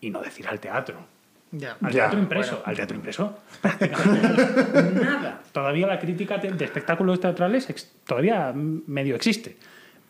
[0.00, 1.13] y no decir al teatro.
[1.56, 1.76] Ya.
[1.80, 2.62] Al Ya, teatro impreso.
[2.64, 3.38] Al teatro impreso.
[4.94, 5.40] Nada.
[5.52, 7.68] Todavía la crítica de espectáculos teatrales
[8.06, 9.56] todavía medio existe.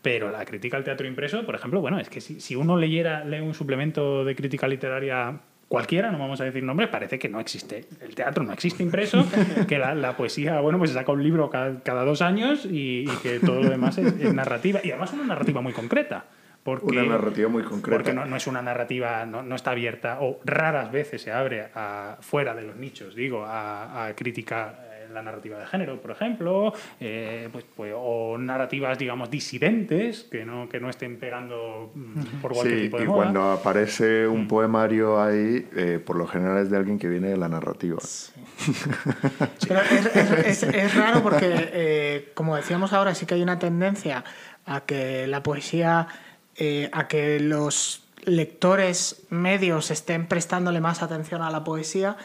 [0.01, 3.25] Pero la crítica al teatro impreso, por ejemplo, bueno, es que si, si uno leyera
[3.25, 7.41] lee un suplemento de crítica literaria cualquiera, no vamos a decir nombres, parece que no
[7.41, 7.87] existe.
[8.01, 9.27] El teatro no existe impreso,
[9.69, 13.05] que la, la poesía, bueno, pues se saca un libro cada, cada dos años y,
[13.11, 14.81] y que todo lo demás es, es narrativa.
[14.83, 16.27] Y además una narrativa muy concreta.
[16.65, 17.95] Porque, Una narrativa muy concreta.
[17.99, 21.69] porque no, no es una narrativa, no, no está abierta, o raras veces se abre
[21.75, 26.13] a, fuera de los nichos, digo, a, a crítica eh, la narrativa de género, por
[26.13, 32.41] ejemplo, eh, pues, pues, o narrativas, digamos, disidentes, que no, que no estén pegando mm,
[32.41, 33.17] por cualquier Sí, tipo de y moda.
[33.25, 34.33] cuando aparece Mm.
[34.33, 37.99] un poemario ahí, eh, por lo general es de alguien que viene de la narrativa.
[39.69, 43.59] Pero es, es- es- es raro porque, eh, como decíamos ahora, sí que hay una
[43.59, 44.25] tendencia
[44.67, 46.09] a que la poesía,
[46.57, 52.17] eh, a que los lectores medios estén prestándole más atención a la poesía,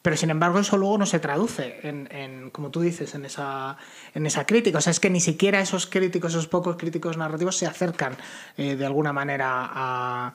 [0.00, 3.76] pero sin embargo eso luego no se traduce en, en, como tú dices, en esa,
[4.14, 4.78] en esa crítica.
[4.78, 8.16] O sea, es que ni siquiera esos críticos, esos pocos críticos narrativos se acercan
[8.56, 10.32] eh, de alguna manera a,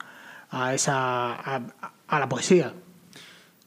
[0.50, 2.72] a esa, a- a la poesía.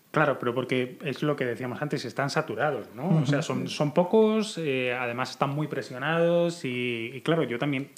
[0.10, 3.22] Claro, pero porque es lo que decíamos antes, están saturados, ¿no?
[3.22, 7.91] O sea, son, son pocos, eh, además están muy presionados y, y claro, yo también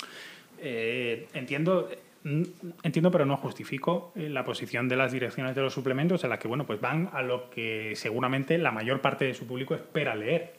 [0.63, 1.89] eh, entiendo,
[2.23, 2.43] mm,
[2.83, 6.39] entiendo, pero no justifico eh, la posición de las direcciones de los suplementos en las
[6.39, 10.15] que, bueno, pues van a lo que seguramente la mayor parte de su público espera
[10.15, 10.53] leer.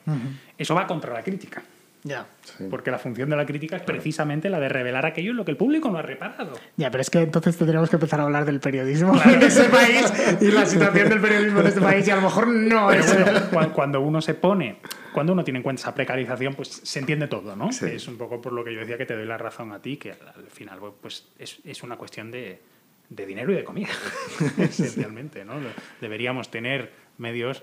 [0.59, 1.63] Eso va contra la crítica.
[2.07, 2.27] Ya.
[2.43, 2.65] Sí.
[2.71, 5.51] Porque la función de la crítica es precisamente la de revelar aquello en lo que
[5.53, 6.53] el público no ha reparado.
[6.77, 10.13] Ya, pero es que entonces tendríamos que empezar a hablar del periodismo en este país
[10.43, 13.15] y la situación del periodismo en este país y a lo mejor no Pero es...
[13.17, 14.77] bueno, cua- cuando uno se pone,
[15.15, 17.73] cuando uno tiene en cuenta esa precarización, pues se entiende todo, ¿no?
[17.73, 17.87] Sí.
[17.87, 19.97] Es un poco por lo que yo decía que te doy la razón a ti,
[19.97, 22.61] que al, al final pues es, es una cuestión de,
[23.09, 23.89] de dinero y de comida,
[24.59, 25.55] esencialmente, ¿no?
[26.03, 27.63] Deberíamos tener medios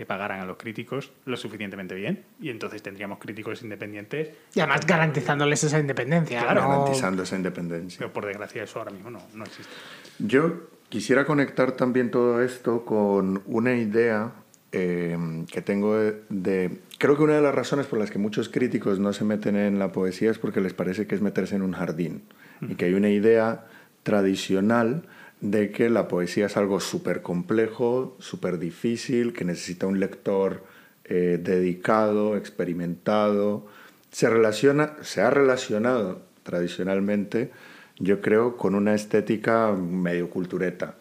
[0.00, 4.86] que pagaran a los críticos lo suficientemente bien y entonces tendríamos críticos independientes, Y además
[4.86, 6.40] garantizándoles esa independencia.
[6.40, 6.68] Claro, ¿no?
[6.70, 7.98] Garantizando esa independencia.
[7.98, 9.70] pero por desgracia eso ahora mismo no, no existe.
[10.18, 14.32] Yo quisiera conectar también todo esto con una idea
[14.72, 15.18] eh,
[15.52, 18.98] que tengo de, de- Creo que una de las razones por las que muchos críticos
[18.98, 21.72] no se meten en la poesía es porque les parece que es meterse en un
[21.72, 22.22] jardín
[22.62, 23.66] y que hay una idea
[24.02, 25.02] tradicional
[25.40, 30.64] de que la poesía es algo súper complejo, súper difícil, que necesita un lector
[31.04, 33.66] eh, dedicado, experimentado.
[34.10, 37.50] Se, relaciona, se ha relacionado tradicionalmente,
[37.98, 40.96] yo creo, con una estética medio cultureta.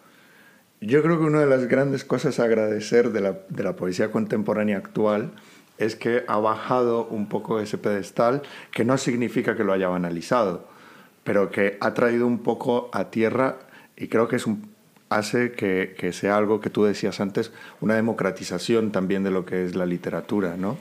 [0.82, 4.12] Yo creo que una de las grandes cosas a agradecer de la, de la poesía
[4.12, 5.34] contemporánea actual
[5.78, 10.68] es que ha bajado un poco ese pedestal, que no significa que lo haya banalizado,
[11.26, 13.69] pero que ha traído un poco a tierra
[14.00, 14.72] y creo que es un,
[15.10, 19.66] hace que, que sea algo que tú decías antes, una democratización también de lo que
[19.66, 20.78] es la literatura, ¿no?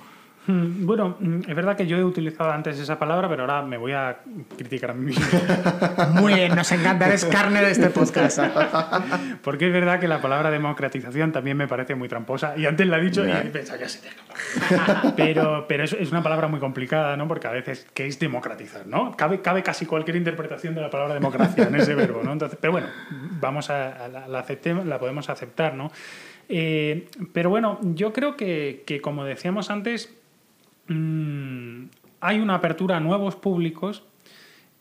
[0.48, 3.76] Mm, Bueno, mm, es verdad que yo he utilizado antes esa palabra, pero ahora me
[3.76, 4.18] voy a
[4.56, 5.24] criticar a mí mismo.
[6.14, 8.38] Muy bien, nos encanta, eres carne de este podcast.
[9.42, 12.54] Porque es verdad que la palabra democratización también me parece muy tramposa.
[12.56, 13.44] Y antes la he dicho Ya.
[13.44, 14.08] y pensaba, ya se te.
[15.16, 17.28] Pero, pero es, es una palabra muy complicada, ¿no?
[17.28, 18.87] Porque a veces, ¿qué es democratizar?
[18.87, 19.14] ¿no?
[19.16, 22.32] Cabe, cabe casi cualquier interpretación de la palabra democracia en ese verbo, ¿no?
[22.32, 22.87] Entonces, pero bueno,
[23.40, 25.90] vamos a, a la, la aceptemos, la podemos aceptar, ¿no?
[26.48, 30.14] Eh, pero bueno, yo creo que, que como decíamos antes,
[30.88, 31.85] mm,
[32.20, 34.03] hay una apertura a nuevos públicos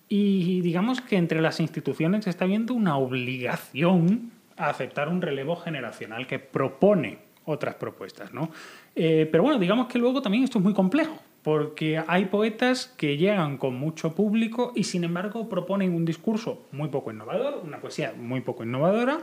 [0.10, 6.28] y digamos que entre las instituciones está habiendo una obligación a aceptar un relevo generacional
[6.28, 8.50] que propone otras propuestas, ¿no?
[8.96, 13.18] Eh, pero bueno, digamos que luego también esto es muy complejo, porque hay poetas que
[13.18, 18.14] llegan con mucho público y sin embargo proponen un discurso muy poco innovador, una poesía
[18.18, 19.20] muy poco innovadora,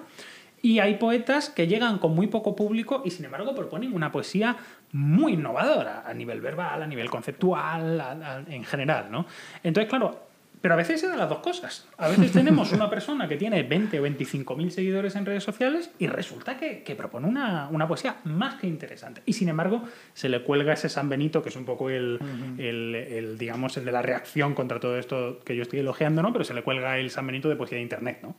[0.62, 4.56] y hay poetas que llegan con muy poco público y sin embargo proponen una poesía
[4.94, 9.26] muy innovadora a nivel verbal, a nivel conceptual, a- a- en general, ¿no?
[9.62, 10.20] Entonces, claro,
[10.60, 11.86] pero a veces se dan las dos cosas.
[11.98, 15.90] A veces tenemos una persona que tiene 20 o 25 mil seguidores en redes sociales
[15.98, 19.20] y resulta que, propone una, una, poesía más que interesante.
[19.26, 19.82] Y sin embargo,
[20.14, 22.18] se le cuelga ese San Benito, que es un poco el,
[22.58, 26.32] el, digamos, el de la reacción contra todo esto que yo estoy elogiando, ¿no?
[26.32, 28.34] Pero se le cuelga el San Benito de poesía de Internet, ¿no?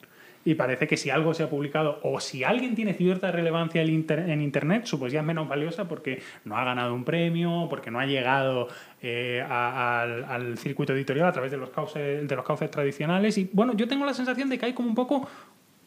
[0.45, 4.41] Y parece que si algo se ha publicado o si alguien tiene cierta relevancia en
[4.41, 8.05] Internet, su poesía es menos valiosa porque no ha ganado un premio, porque no ha
[8.05, 8.67] llegado
[9.01, 13.39] eh, al, circuito editorial a través de los, cauces, de los cauces tradicionales.
[13.39, 15.27] Y bueno, yo tengo la sensación de que hay como un poco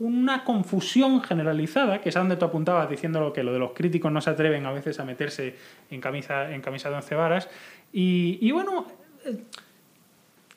[0.00, 4.10] una confusión generalizada, que es a donde tú apuntabas diciendo que lo de los críticos
[4.10, 5.54] no se atreven a veces a meterse
[5.88, 7.48] en camisa, en camisa de once varas.
[7.92, 8.88] Y, y bueno,
[9.24, 9.38] eh,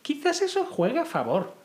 [0.01, 1.60] quizás eso juega a favor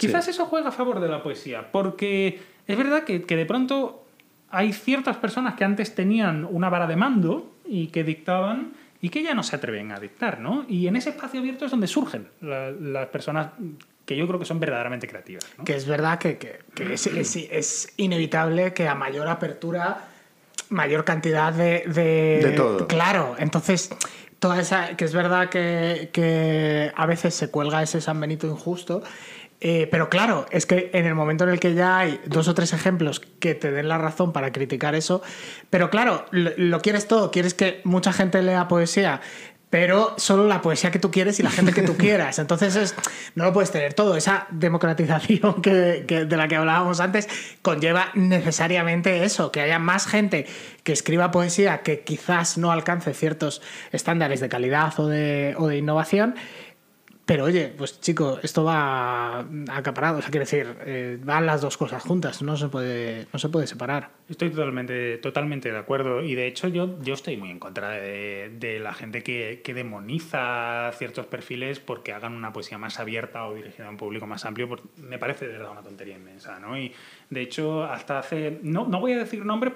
[0.00, 4.06] Quizás eso juega a favor de la poesía, porque es verdad que, de pronto
[4.50, 9.22] hay ciertas personas que antes tenían una vara de mando y que dictaban y que
[9.22, 10.64] ya no se atreven a dictar, ¿no?
[10.68, 13.48] Y en ese espacio abierto es donde surgen las personas
[14.04, 15.44] que yo creo que son verdaderamente creativas.
[15.64, 20.08] Que es verdad que, es, inevitable que a mayor apertura,
[20.70, 21.84] mayor cantidad de...
[21.86, 22.88] De, todo.
[22.88, 23.90] Claro, entonces
[24.38, 24.96] toda esa...
[24.96, 29.02] que es verdad que, que a veces se cuelga ese San Benito injusto
[29.62, 32.54] eh, pero claro, es que en el momento en el que ya hay dos o
[32.54, 35.22] tres ejemplos que te den la razón para criticar eso,
[35.68, 39.20] pero claro, lo, quieres todo, quieres que mucha gente lea poesía,
[39.68, 42.38] pero solo la poesía que tú quieres y la gente que tú quieras.
[42.38, 42.94] Entonces
[43.34, 44.16] no lo puedes tener todo.
[44.16, 45.70] Esa democratización que,
[46.26, 47.28] de la que hablábamos antes
[47.60, 50.46] conlleva necesariamente eso, que haya más gente
[50.84, 53.60] que escriba poesía que quizás no alcance ciertos
[53.92, 56.34] estándares de calidad o de, o de innovación
[57.30, 61.76] pero oye, pues chico, esto va acaparado, o sea, quiere decir, eh, van las dos
[61.76, 64.10] cosas juntas, no se puede, no se puede separar.
[64.28, 68.80] Estoy totalmente, totalmente de acuerdo y de hecho yo, yo estoy muy en contra de,
[68.82, 73.86] la gente que, que, demoniza ciertos perfiles porque hagan una poesía más abierta o dirigida
[73.86, 76.76] a un público más amplio, me parece de verdad una tontería inmensa, ¿no?
[76.76, 76.92] Y
[77.28, 79.70] de hecho hasta hace, no, no voy a decir nombre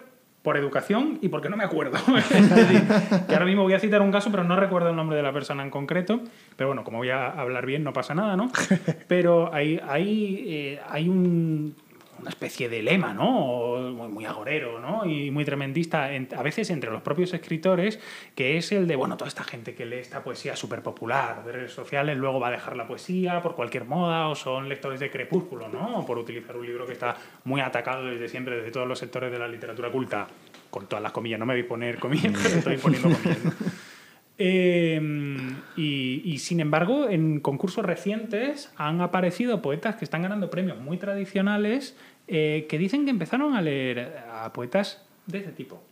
[0.45, 1.97] por educación y porque no me acuerdo.
[3.27, 5.33] que ahora mismo voy a citar un caso, pero no recuerdo el nombre de la
[5.33, 6.21] persona en concreto.
[6.55, 8.53] Pero bueno, como voy a hablar bien, no pasa nada, ¿no?
[9.09, 11.75] Pero hay, hay, eh, hay un,
[12.25, 13.93] una especie de lema, ¿no?
[14.09, 15.05] Muy agorero, ¿no?
[15.05, 18.01] Y muy tremendista, a veces entre los propios escritores,
[18.35, 21.53] que es el de, bueno, toda esta gente que lee esta poesía súper popular de
[21.53, 25.11] redes sociales, luego va a dejar la poesía por cualquier moda, o son lectores de
[25.11, 26.07] crepúsculo, ¿no?
[26.07, 29.39] por utilizar un libro que está muy atacado desde siempre, desde todos los sectores de
[29.39, 30.27] la literatura culta,
[30.71, 33.55] con todas las comillas, no me voy a poner comillas, pero estoy poniendo comillas.
[34.37, 40.97] Em, y, sin embargo, en concursos recientes han aparecido poetas que están ganando premios muy
[40.97, 45.83] tradicionales eh, que dicen que empezaron a leer a poetas de ese tipo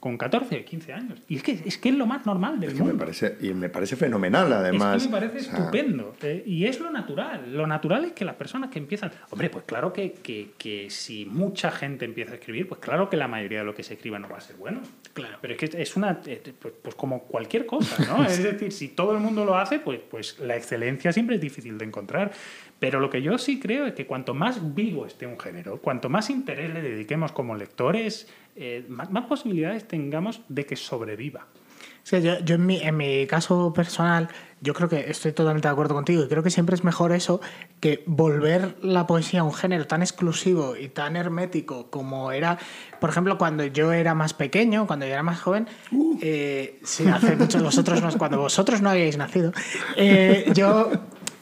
[0.00, 1.22] con 14, 15 años.
[1.28, 2.94] Y es que, es que es lo más normal del mundo.
[2.94, 4.96] Me parece, y me parece fenomenal, además.
[4.96, 6.16] Es que me parece estupendo.
[6.22, 7.54] Eh, y es lo natural.
[7.54, 9.12] Lo natural es que las personas que empiezan...
[9.30, 13.16] Hombre, pues claro que, que, que, si mucha gente empieza a escribir, pues claro que
[13.18, 14.80] la mayoría de lo que se escriba no va a ser bueno.
[15.12, 15.36] Claro.
[15.42, 16.20] Pero es que es una...
[16.24, 18.24] Eh, pues, pues, como cualquier cosa, ¿no?
[18.26, 21.76] es decir, si todo el mundo lo hace, pues, pues la excelencia siempre es difícil
[21.76, 22.32] de encontrar.
[22.82, 26.08] Pero lo que yo sí creo es que cuanto más vivo esté un género, cuanto
[26.08, 31.46] más interés le dediquemos como lectores, eh, más, posibilidades tengamos de que sobreviva.
[32.02, 34.26] Sí, yo, yo en, mi, en, mi, caso personal,
[34.60, 37.40] yo creo que estoy totalmente de acuerdo contigo y creo que siempre es mejor eso
[37.78, 42.58] que volver la poesía a un género tan exclusivo y tan hermético como era,
[42.98, 46.18] por ejemplo, cuando yo era más pequeño, cuando yo era más joven, uh.
[46.20, 49.52] eh, sí, hace muchos vosotros más, cuando vosotros no habíais nacido,
[49.96, 50.90] eh, yo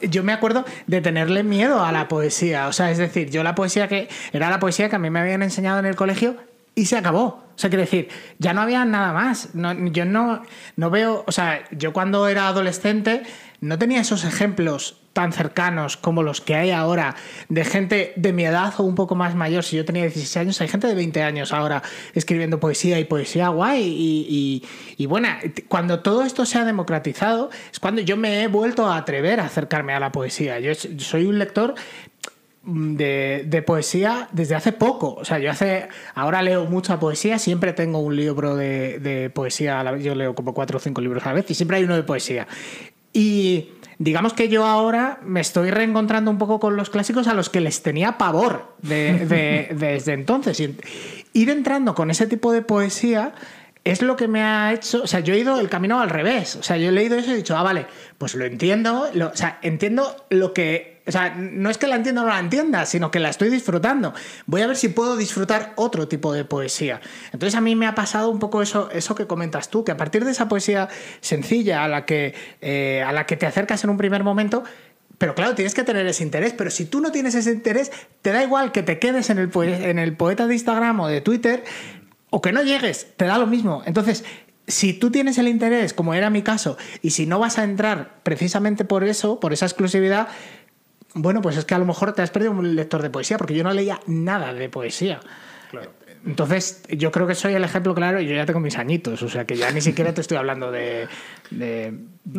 [0.03, 2.69] yo me acuerdo de tenerle miedo a la poesía.
[2.69, 5.21] O sea, es decir, yo la poesía que era la poesía que a mí me
[5.21, 6.37] habían enseñado en el colegio
[6.75, 7.25] y se acabó.
[7.25, 8.09] O sea, quiero decir,
[8.39, 9.51] ya no había nada más.
[9.53, 10.43] yo no,
[10.77, 13.23] no veo, o sea, yo cuando era adolescente
[13.61, 17.17] no tenía esos ejemplos tan cercanos como los que hay ahora
[17.49, 19.65] de gente de mi edad o un poco más mayor.
[19.65, 21.83] Si yo tenía 16 años, hay gente de 20 años ahora
[22.15, 23.83] escribiendo poesía y poesía guay.
[23.83, 24.63] Y,
[24.97, 25.29] y, bueno,
[25.69, 29.47] cuando todo esto se ha democratizado, es cuando yo me he vuelto a atrever a
[29.47, 30.61] acercarme a la poesía.
[30.61, 31.75] Yo soy un lector
[32.63, 35.15] de, poesía desde hace poco.
[35.15, 35.89] O sea, yo hace.
[36.15, 39.97] Ahora leo mucha poesía, siempre tengo un libro de, de poesía.
[39.99, 42.05] Yo leo como cuatro o cinco libros a la vez y siempre hay uno de
[42.05, 42.47] poesía.
[43.13, 47.51] Y digamos que yo ahora me estoy reencontrando un poco con los clásicos a los
[47.51, 50.59] que les tenía pavor desde entonces.
[50.59, 53.35] ir entrando con ese tipo de poesía
[53.85, 56.57] es lo que me ha hecho, o sea, yo he ido el camino al revés,
[56.57, 57.87] o sea, yo he leído eso y he dicho, ah, vale,
[58.19, 62.23] pues lo entiendo, o sea, entiendo lo que o sea, no es que la entienda
[62.23, 64.15] o no la entienda, sino que la estoy disfrutando.
[64.47, 67.01] Voy a ver si puedo disfrutar otro tipo de poesía.
[67.33, 69.97] Entonces a mí me ha pasado un poco eso, eso que comentas tú, que a
[69.97, 70.89] partir de esa poesía
[71.21, 74.63] sencilla a la que, eh, a la que te acercas en un primer momento,
[75.19, 76.55] Pero claro, tienes que tener ese interés.
[76.55, 77.93] Pero si tú no tienes ese interés,
[78.23, 81.21] te da igual que te quedes en el, en el poeta de Instagram o de
[81.21, 81.63] Twitter
[82.31, 83.83] o que no llegues, te da lo mismo.
[83.85, 84.25] Entonces,
[84.71, 88.21] si tú tienes el interés, como era mi caso, y si no vas a entrar
[88.23, 90.29] precisamente por eso, por esa exclusividad,
[91.15, 93.55] bueno, pues es que a lo mejor te has perdido un lector de poesía, porque
[93.55, 95.21] yo no leía nada de poesía.
[95.71, 95.91] Claro.
[96.27, 99.29] Entonces, yo creo que soy el ejemplo claro y yo ya tengo mis añitos, o
[99.29, 101.09] sea que ya ni siquiera te estoy hablando de,
[101.51, 101.95] de,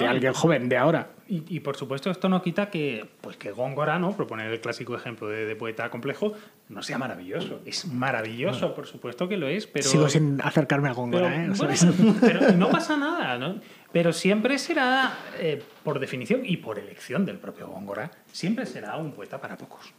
[0.07, 1.09] alguien joven, de ahora.
[1.27, 4.15] Y, por supuesto, esto no quita que, pues que Góngora, ¿no?
[4.17, 6.33] proponer el clásico ejemplo de, poeta complejo,
[6.67, 7.61] no sea maravilloso.
[7.65, 9.87] Es maravilloso, por supuesto que lo es, pero.
[9.87, 11.51] Sigo sin acercarme a Góngora, ¿eh?
[12.19, 13.61] pero no pasa nada, ¿no?
[13.91, 19.11] Pero siempre será, eh, por definición y por elección del propio Góngora, siempre será un
[19.11, 19.93] poeta para pocos.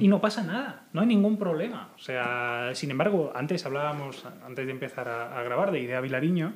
[0.00, 1.90] Y no pasa nada, no hay ningún problema.
[1.96, 6.54] O sea, sin embargo, antes hablábamos, antes de empezar a, grabar, de Idea Vilariño.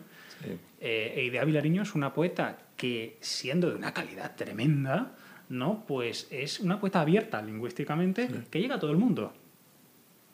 [0.81, 5.13] Eh, e Idea Vilariño es una poeta que, siendo de una calidad tremenda,
[5.51, 5.85] ¿no?
[5.87, 9.35] Pues es una poeta abierta lingüísticamente que llega a todo el mundo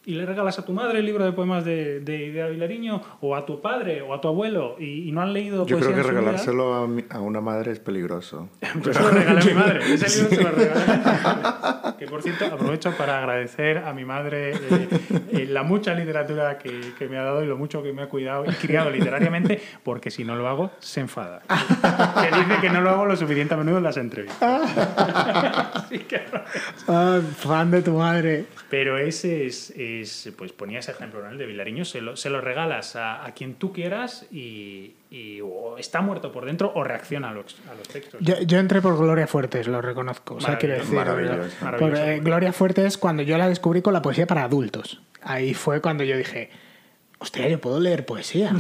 [0.07, 3.35] y le regalas a tu madre el libro de poemas de, de Idea Vilariño, o
[3.35, 6.75] a tu padre, o a tu abuelo, y, no han leído Yo creo que regalárselo
[6.75, 8.49] a, a, una madre es peligroso.
[8.83, 10.85] Yo se lo regalé a mi madre, ese libro se lo regalé.
[11.99, 14.89] que por cierto, aprovecho para agradecer a mi madre eh,
[15.33, 18.09] eh, la mucha literatura que, que, me ha dado y lo mucho que me ha
[18.09, 21.43] cuidado y criado literariamente, porque si no lo hago, se enfada.
[21.49, 24.63] que dice que no lo hago lo suficiente a menudo en las entrevistas.
[25.75, 26.21] Así que...
[26.87, 28.45] ah, fan de tu madre.
[28.71, 29.73] Pero ese es
[30.37, 31.31] pues ponía ese ejemplo ¿no?
[31.31, 35.41] el de Vilariño, se lo, se lo regalas a, a, quien tú quieras y, y,
[35.41, 38.21] o está muerto por dentro o reacciona a los, a los textos.
[38.21, 40.37] Yo, yo, entré por Gloria Fuertes, lo reconozco.
[40.37, 41.51] O sea, quiero decir, maravilloso.
[41.79, 45.81] Por, eh, Gloria Fuertes, cuando yo la descubrí con la poesía para adultos, ahí fue
[45.81, 46.51] cuando yo dije,
[47.19, 48.53] hostia, yo puedo leer poesía.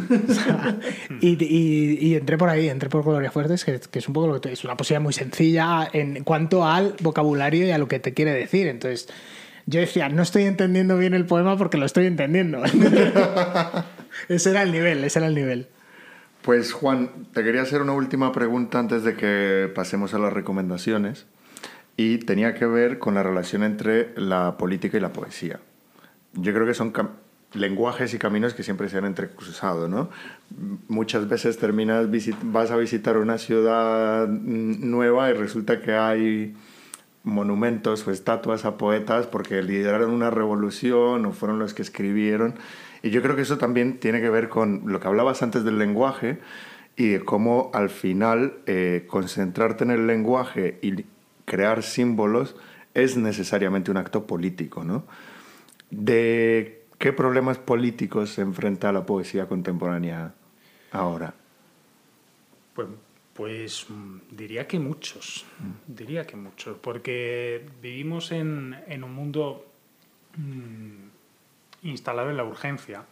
[1.20, 4.28] y, y, y, entré por ahí, entré por Gloria Fuertes, que, que, es un poco
[4.28, 7.99] lo que es una poesía muy sencilla en cuanto al vocabulario y a lo que
[7.99, 8.66] te quiere decir.
[8.66, 9.09] Entonces,
[9.66, 12.62] yo decía, no estoy entendiendo bien el poema porque lo estoy entendiendo.
[14.28, 15.68] ese era el nivel, ese era el nivel.
[16.42, 21.26] Pues Juan, te quería hacer una última pregunta antes de que pasemos a las recomendaciones
[21.96, 25.58] y tenía que ver con la relación entre la política y la poesía.
[26.34, 26.92] Yo creo que son
[27.54, 30.10] lenguajes y caminos que siempre se han entrecruzado, ¿no?
[30.86, 32.06] Muchas veces terminas
[32.42, 36.54] vas a visitar una ciudad nueva y resulta que hay
[37.27, 42.55] monumentos o estatuas a poetas porque lideraron una revolución o fueron los que escribieron.
[43.03, 45.79] Y yo creo que eso también tiene que ver con lo que hablabas antes del
[45.79, 46.39] lenguaje
[46.97, 51.05] y de cómo al final eh, concentrarte en el lenguaje y
[51.45, 52.57] crear símbolos
[52.95, 55.05] es necesariamente un acto político, ¿no?
[55.91, 60.33] ¿De qué problemas políticos se enfrenta la poesía contemporánea
[60.93, 61.35] ahora?
[62.74, 62.87] Pues
[63.37, 65.45] pues mm, diría que muchos,
[65.87, 69.66] diría que muchos, porque vivimos en, un mundo
[70.37, 73.05] mm, instalado en la urgencia,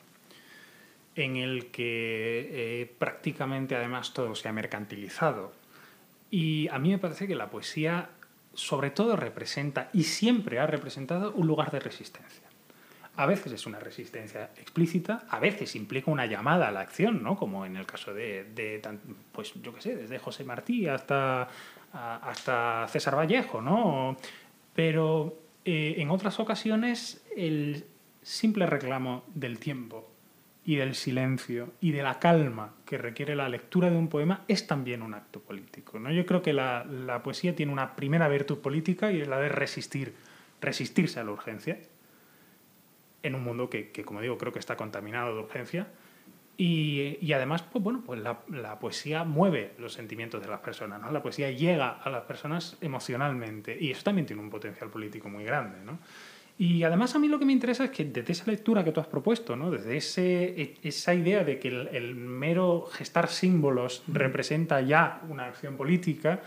[1.14, 2.50] en el que
[2.82, 5.52] eh, prácticamente además todo se ha mercantilizado.
[6.30, 8.10] Y a mí me parece que la poesía
[8.54, 12.48] sobre todo representa y siempre ha representado un lugar de resistencia.
[13.16, 17.36] A veces es una resistencia explícita, a veces implica una llamada a la acción, ¿no?
[17.36, 18.82] Como en el caso de,
[19.30, 21.48] pues yo qué sé, desde José Martí hasta,
[21.92, 24.16] hasta César Vallejo, ¿no?
[24.74, 27.84] Pero eh, en otras ocasiones el
[28.22, 30.10] simple reclamo del tiempo
[30.64, 34.66] y del silencio y de la calma que requiere la lectura de un poema es
[34.66, 35.98] también un acto político.
[35.98, 36.10] ¿no?
[36.10, 39.50] Yo creo que la, la poesía tiene una primera virtud política y es la de
[39.50, 40.14] resistir,
[40.60, 41.78] resistirse a la urgencia
[43.24, 45.88] en un mundo que, como digo, creo que está contaminado de urgencia.
[46.56, 51.00] Y, y además, pues bueno, pues la, la, poesía mueve los sentimientos de las personas,
[51.00, 51.10] ¿no?
[51.10, 55.42] La poesía llega a las personas emocionalmente y eso también tiene un potencial político muy
[55.42, 55.98] grande, ¿no?
[56.56, 59.00] Y además a mí lo que me interesa es que desde esa lectura que tú
[59.00, 59.72] has propuesto, ¿no?
[59.72, 65.76] desde ese, e, esa idea de que el, mero gestar símbolos representa ya una acción
[65.76, 66.42] política,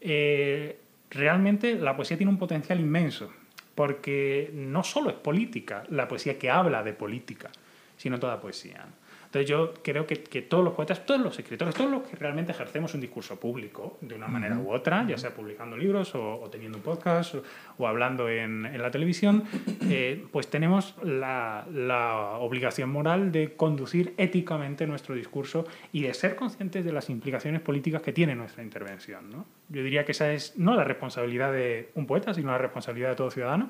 [0.00, 0.78] eh,
[1.10, 3.32] realmente la poesía tiene un potencial inmenso
[3.78, 7.48] porque no solo es política, la poesía que habla de política,
[7.96, 8.84] sino toda poesía.
[9.28, 12.52] Entonces yo creo que, que, todos los poetas, todos los escritores, todos los que realmente
[12.52, 16.78] ejercemos un discurso público de una manera u otra, ya sea publicando libros o, teniendo
[16.78, 17.34] un podcast
[17.76, 19.44] o, hablando en, en, la televisión,
[19.82, 26.34] eh, pues tenemos la, la, obligación moral de conducir éticamente nuestro discurso y de ser
[26.34, 29.30] conscientes de las implicaciones políticas que tiene nuestra intervención.
[29.30, 29.44] ¿no?
[29.68, 33.16] Yo diría que esa es no la responsabilidad de un poeta, sino la responsabilidad de
[33.16, 33.68] todo ciudadano.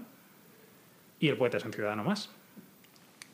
[1.19, 2.31] Y el poeta es un ciudadano más.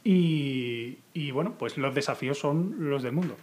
[0.05, 3.37] Y, y, bueno, pues los desafíos son los del mundo.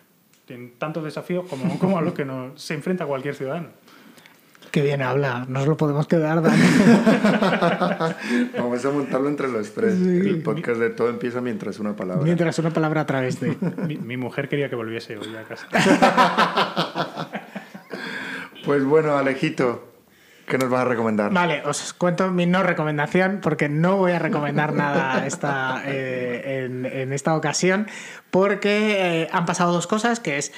[0.45, 3.69] Tienen tantos desafíos como, como a los que se enfrenta cualquier ciudadano.
[4.71, 6.61] Qué bien habla, nos lo podemos quedar, Dani.
[8.57, 9.99] Vamos a montarlo entre los tres.
[9.99, 12.23] El podcast de todo empieza mientras una palabra.
[12.23, 13.57] Mientras una palabra a través de.
[13.85, 15.67] Mi, mi mujer quería que volviese hoy a casa.
[18.63, 19.90] Pues bueno, Alejito,
[20.51, 21.31] ¿qué nos vas a recomendar?
[21.31, 27.13] Vale, os cuento mi no recomendación porque no voy a recomendar nada esta, eh, en,
[27.13, 27.87] esta ocasión
[28.29, 30.51] porque eh, han pasado dos cosas, que es...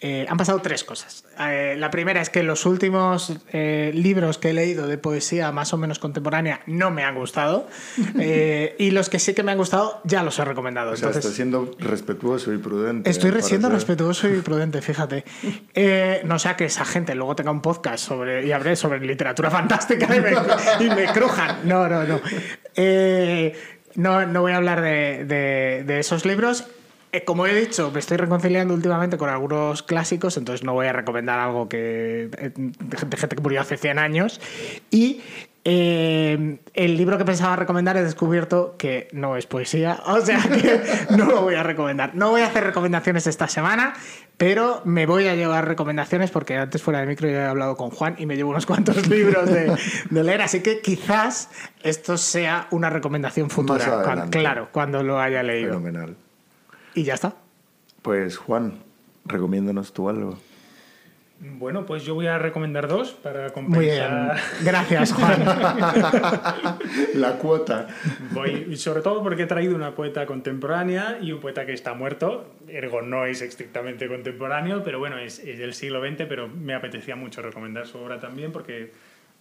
[0.00, 1.24] eh, han pasado tres cosas.
[1.40, 5.72] Eh, la primera es que los últimos eh, libros que he leído de poesía más
[5.72, 7.66] o menos contemporánea no me han gustado
[8.20, 10.92] eh, y los que sí que me han gustado ya los he recomendado.
[10.92, 13.10] O sea, Entonces, estás siendo respetuoso y prudente.
[13.10, 15.24] Estoy siendo respetuoso y prudente, fíjate.
[15.74, 19.50] Eh, no sea que esa gente luego tenga un podcast sobre y hable sobre literatura
[19.50, 20.30] fantástica y me,
[20.80, 21.58] y me crujan.
[21.64, 22.20] No, no, no.
[22.74, 23.54] Eh,
[23.94, 26.64] no, no voy a hablar de, de- de esos libros.
[27.12, 30.92] Eh, como he dicho, me estoy reconciliando últimamente con algunos clásicos, entonces no voy a
[30.92, 34.40] recomendar algo que eh, de gente que murió hace 100 años.
[34.90, 35.22] Y
[35.64, 40.82] eh, el libro que pensaba recomendar he descubierto que no es poesía, o sea que
[41.16, 42.14] no lo voy a recomendar.
[42.14, 43.94] No voy a hacer recomendaciones esta semana,
[44.36, 47.90] pero me voy a llevar recomendaciones porque antes fuera de micro ya he hablado con
[47.90, 49.74] Juan y me llevo unos cuantos libros de,
[50.10, 51.48] de leer, así que quizás
[51.82, 55.70] esto sea una recomendación futura, claro, cuando lo haya leído.
[55.70, 56.16] Fenomenal.
[56.98, 57.36] Y ya está.
[58.02, 58.80] Pues Juan,
[59.24, 60.36] recomiéndanos tú algo.
[61.40, 64.00] Bueno, pues yo voy a recomendar dos para Muy bien.
[64.02, 64.40] compensar.
[64.64, 65.44] Gracias, Juan.
[67.14, 67.86] La cuota.
[68.32, 71.94] Voy, y sobre todo porque he traído una poeta contemporánea y un poeta que está
[71.94, 72.52] muerto.
[72.66, 77.14] Ergo no es estrictamente contemporáneo, pero bueno, es, es del siglo XX, pero me apetecía
[77.14, 78.92] mucho recomendar su obra también porque,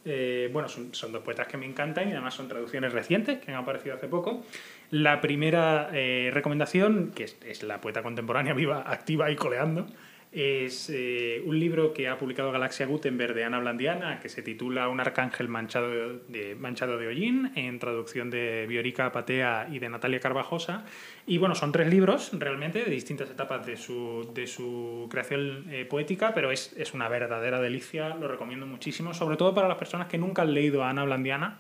[0.06, 3.58] eh, bueno, son, dos poetas que me encantan y además son traducciones recientes que han
[3.58, 4.44] aparecido hace poco.
[4.92, 9.88] La primera eh, recomendación, que es la poeta contemporánea viva, activa y coleando,
[10.32, 14.90] es eh, un libro que ha publicado Galaxia Gutenberg de Ana Blandiana, que se titula
[14.90, 15.90] Un arcángel manchado
[16.28, 20.86] de, manchado de hollín, en traducción de Biorica Patea y de Natalia Carvajosa.
[21.26, 25.86] Y bueno, son tres libros realmente de distintas etapas de su, de su creación eh,
[25.86, 30.08] poética, pero es, es una verdadera delicia, lo recomiendo muchísimo, sobre todo para las personas
[30.08, 31.60] que nunca han leído a Ana Blandiana.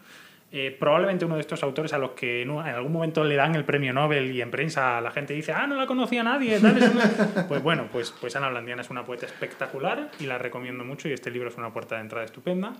[0.49, 3.35] Eh, probablemente uno de estos autores a los que en, un- en algún momento le
[3.35, 6.57] dan el premio Nobel y en prensa la gente dice, ah, no la conocía nadie.
[6.59, 7.45] tal, una-".
[7.49, 11.11] Pues bueno, pues, pues Ana Blandiana es una poeta espectacular y la recomiendo mucho y
[11.11, 12.73] este libro es una puerta de entrada estupenda.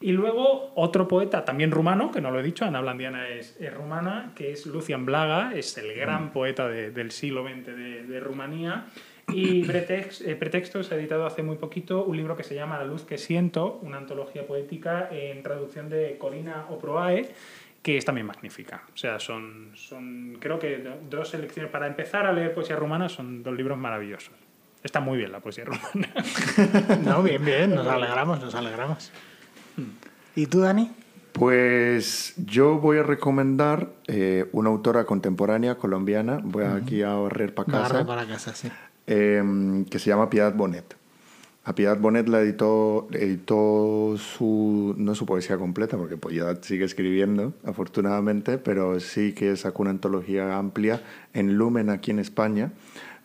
[0.00, 3.74] Y luego otro poeta, también rumano, que no lo he dicho, Ana Blandiana es, es
[3.74, 8.20] rumana, que es Lucian Blaga, es el gran poeta de- del siglo XX de, de
[8.20, 8.84] Rumanía.
[9.32, 12.84] Y Pretext- eh, Pretextos ha editado hace muy poquito un libro que se llama La
[12.84, 17.28] luz que siento, una antología poética en traducción de Corina Oproae,
[17.82, 18.82] que es también magnífica.
[18.92, 21.70] O sea, son, son creo que do- dos selecciones.
[21.70, 24.32] Para empezar a leer poesía rumana son dos libros maravillosos.
[24.82, 26.08] Está muy bien la poesía rumana.
[27.04, 29.12] No, bien, bien, nos alegramos, nos alegramos.
[30.34, 30.90] ¿Y tú, Dani?
[31.32, 37.66] Pues yo voy a recomendar eh, una autora contemporánea colombiana, voy aquí a barrer para
[37.70, 38.68] casa, Barra para casa, sí.
[39.08, 40.96] Eh, que se llama Piedad Bonet.
[41.64, 47.52] A Piedad Bonet la editó, editó su, no su poesía completa, porque Piedad sigue escribiendo,
[47.64, 51.02] afortunadamente, pero sí que sacó una antología amplia
[51.34, 52.72] en Lumen aquí en España.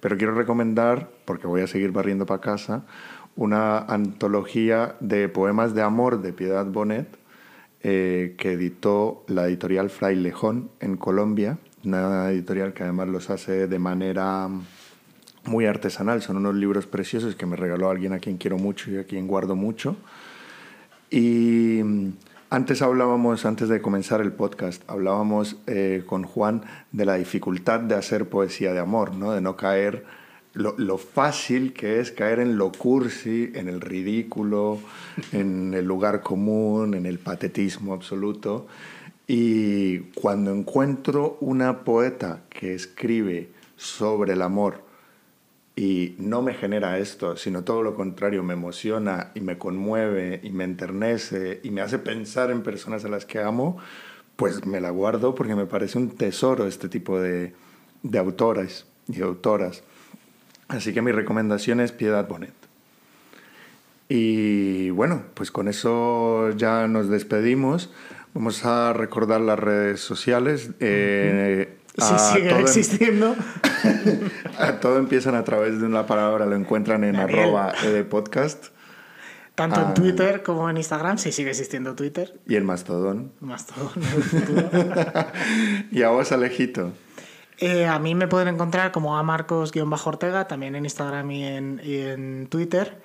[0.01, 2.83] Pero quiero recomendar, porque voy a seguir barriendo para casa,
[3.35, 7.07] una antología de poemas de amor de Piedad Bonet,
[7.81, 13.79] eh, que editó la editorial Frailejón en Colombia, una editorial que además los hace de
[13.79, 14.49] manera
[15.45, 16.21] muy artesanal.
[16.21, 19.27] Son unos libros preciosos que me regaló alguien a quien quiero mucho y a quien
[19.27, 19.95] guardo mucho.
[21.09, 22.13] Y mm,
[22.49, 27.95] antes hablábamos, antes de comenzar el podcast, hablábamos eh, con Juan de la dificultad de
[27.95, 29.31] hacer poesía de amor, ¿no?
[29.31, 30.05] de no caer,
[30.53, 34.79] lo, lo fácil que es caer en lo cursi, en el ridículo,
[35.31, 38.67] en el lugar común, en el patetismo absoluto.
[39.25, 44.83] Y cuando encuentro una poeta que escribe sobre el amor,
[45.75, 50.51] y no me genera esto, sino todo lo contrario, me emociona y me conmueve y
[50.51, 53.77] me enternece y me hace pensar en personas a las que amo,
[54.35, 57.53] pues me la guardo porque me parece un tesoro este tipo de,
[58.03, 59.83] de autoras y autoras.
[60.67, 62.53] Así que mi recomendación es Piedad Bonet.
[64.09, 67.91] Y bueno, pues con eso ya nos despedimos.
[68.33, 70.71] Vamos a recordar las redes sociales.
[70.79, 73.35] Eh, Si a siguen existiendo.
[74.59, 77.39] a todo empiezan a través de una palabra, lo encuentran en Daniel.
[77.39, 78.67] arroba edpodcast
[79.55, 79.85] Tanto Ah.
[79.89, 82.33] en Twitter como en Instagram, si sigue existiendo Twitter.
[82.47, 83.31] y el mastodón.
[83.41, 84.69] El futuro.
[85.91, 86.91] Y a vos, Alejito.
[87.59, 91.97] Eh, a mí me pueden encontrar como a Marcos-Ortega, también en Instagram y en, y
[91.99, 92.99] en Twitter.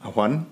[0.00, 0.46] A Juan.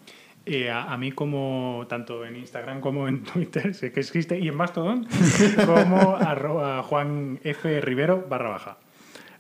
[0.44, 4.48] Eh, a, a mí como, tanto en Instagram como en Twitter, sé que existe, y
[4.48, 5.06] en Mastodon,
[5.66, 7.80] como arroba Juan F.
[7.80, 8.76] Rivero barra baja.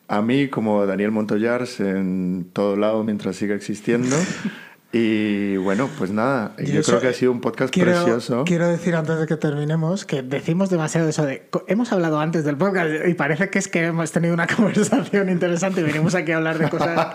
[0.08, 4.16] A mí, como Daniel Montoyars, en todo lado mientras siga existiendo.
[4.94, 8.44] Y bueno, pues nada, Y yo eso- creo que ha sido un podcast Quiero, precioso.
[8.44, 11.48] quiero decir antes de que terminemos que decimos demasiado eso de.
[11.66, 15.80] Hemos hablado antes del podcast y parece que es que hemos tenido una conversación interesante
[15.80, 17.08] y venimos aquí a hablar de cosas.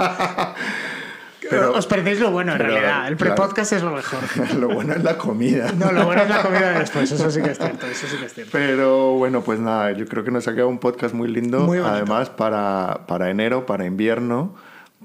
[1.50, 3.08] Pero- Os perdéis lo bueno en pero, realidad.
[3.08, 3.36] El claro.
[3.36, 4.20] pre-podcast es lo mejor.
[4.58, 5.72] Lo bueno es la comida.
[5.78, 7.86] No, lo bueno es la comida de después, eso sí que es cierto.
[7.88, 8.52] Eso sí que es cierto.
[8.54, 11.60] Pero bueno, pues nada, yo creo que nos ha quedado un podcast muy lindo.
[11.62, 11.78] Muy.
[11.80, 14.56] Además, para, para enero, para invierno,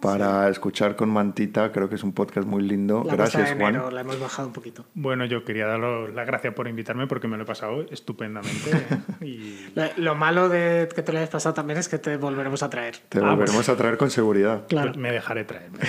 [0.03, 3.03] para escuchar con Mantita, creo que es un podcast muy lindo.
[3.07, 3.95] La Gracias, de enero Juan.
[3.95, 4.85] la hemos bajado un poquito.
[4.95, 8.71] Bueno, yo quería daros las gracias por invitarme porque me lo he pasado estupendamente.
[9.25, 12.63] y Lo, lo malo de que te lo hayas pasado también es que te volveremos
[12.63, 12.97] a traer.
[13.09, 14.67] Te Ah, volveremos a traer con seguridad.
[14.69, 14.93] Claro.
[14.99, 15.71] me dejaré traer.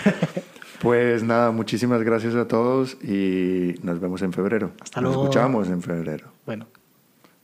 [0.84, 4.72] Pues nada, muchísimas gracias a todos y nos vemos en febrero.
[4.82, 5.24] Hasta nos luego.
[5.30, 6.28] escuchamos en febrero.
[6.46, 6.68] Bueno.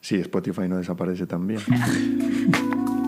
[0.01, 1.61] Sí, Spotify no desaparece también.